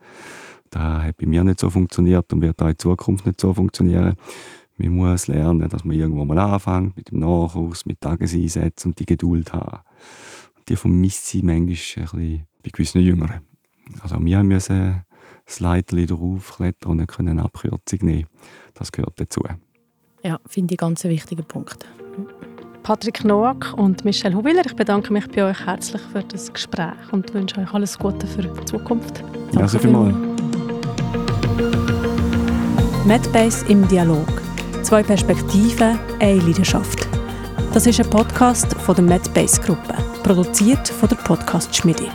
Das 0.71 1.03
hat 1.03 1.17
bei 1.17 1.25
mir 1.25 1.43
nicht 1.43 1.59
so 1.59 1.69
funktioniert 1.69 2.31
und 2.33 2.41
wird 2.41 2.61
auch 2.61 2.67
in 2.67 2.77
Zukunft 2.77 3.25
nicht 3.25 3.41
so 3.41 3.53
funktionieren. 3.53 4.15
Man 4.77 4.91
muss 4.91 5.27
lernen, 5.27 5.67
dass 5.67 5.83
man 5.83 5.97
irgendwo 5.97 6.23
mal 6.25 6.37
anfängt, 6.37 6.95
mit 6.95 7.11
dem 7.11 7.19
Nachwuchs, 7.19 7.85
mit 7.85 7.99
Tageseinsätzen 8.01 8.91
und 8.91 8.99
die 8.99 9.05
Geduld 9.05 9.51
haben. 9.51 9.79
Und 10.57 10.69
die 10.69 10.75
vermisse 10.75 11.37
ich 11.37 11.43
manchmal 11.43 11.63
ein 11.63 11.65
bisschen 11.65 12.47
bei 12.63 12.69
gewissen 12.71 13.01
Jüngeren. 13.01 13.41
Also 14.01 14.23
wir 14.23 14.43
müssen 14.43 15.03
das 15.49 15.59
Leitchen 15.59 16.07
darauf 16.07 16.55
klettern 16.55 16.91
und 16.91 16.97
nicht 16.97 17.19
eine 17.19 17.43
Abkürzung 17.43 17.99
nehmen. 18.01 18.27
Das 18.75 18.91
gehört 18.91 19.19
dazu. 19.19 19.41
Ja, 20.23 20.39
finde 20.45 20.75
ich 20.75 20.77
ganz 20.77 21.03
einen 21.03 21.13
wichtigen 21.13 21.43
Punkt. 21.43 21.85
Patrick 22.83 23.23
Noack 23.23 23.73
und 23.77 24.05
Michelle 24.05 24.35
Huwiller, 24.35 24.65
ich 24.65 24.75
bedanke 24.75 25.11
mich 25.11 25.27
bei 25.29 25.43
euch 25.43 25.65
herzlich 25.65 26.01
für 26.13 26.23
das 26.23 26.51
Gespräch 26.51 27.11
und 27.11 27.33
wünsche 27.33 27.59
euch 27.59 27.73
alles 27.73 27.97
Gute 27.97 28.25
für 28.25 28.43
die 28.43 28.65
Zukunft. 28.65 29.23
Merci 29.53 29.79
vielmals. 29.79 30.15
Medbase 33.05 33.65
im 33.67 33.87
Dialog. 33.87 34.27
Zwei 34.83 35.03
Perspektiven, 35.03 35.99
eine 36.19 36.39
Leidenschaft. 36.39 37.07
Das 37.73 37.85
ist 37.85 37.99
ein 37.99 38.09
Podcast 38.09 38.73
von 38.75 38.95
der 38.95 39.03
Medbase 39.03 39.61
Gruppe, 39.61 39.93
produziert 40.23 40.87
von 40.87 41.09
der 41.09 41.17
Podcast 41.17 41.75
Schmiede. 41.75 42.07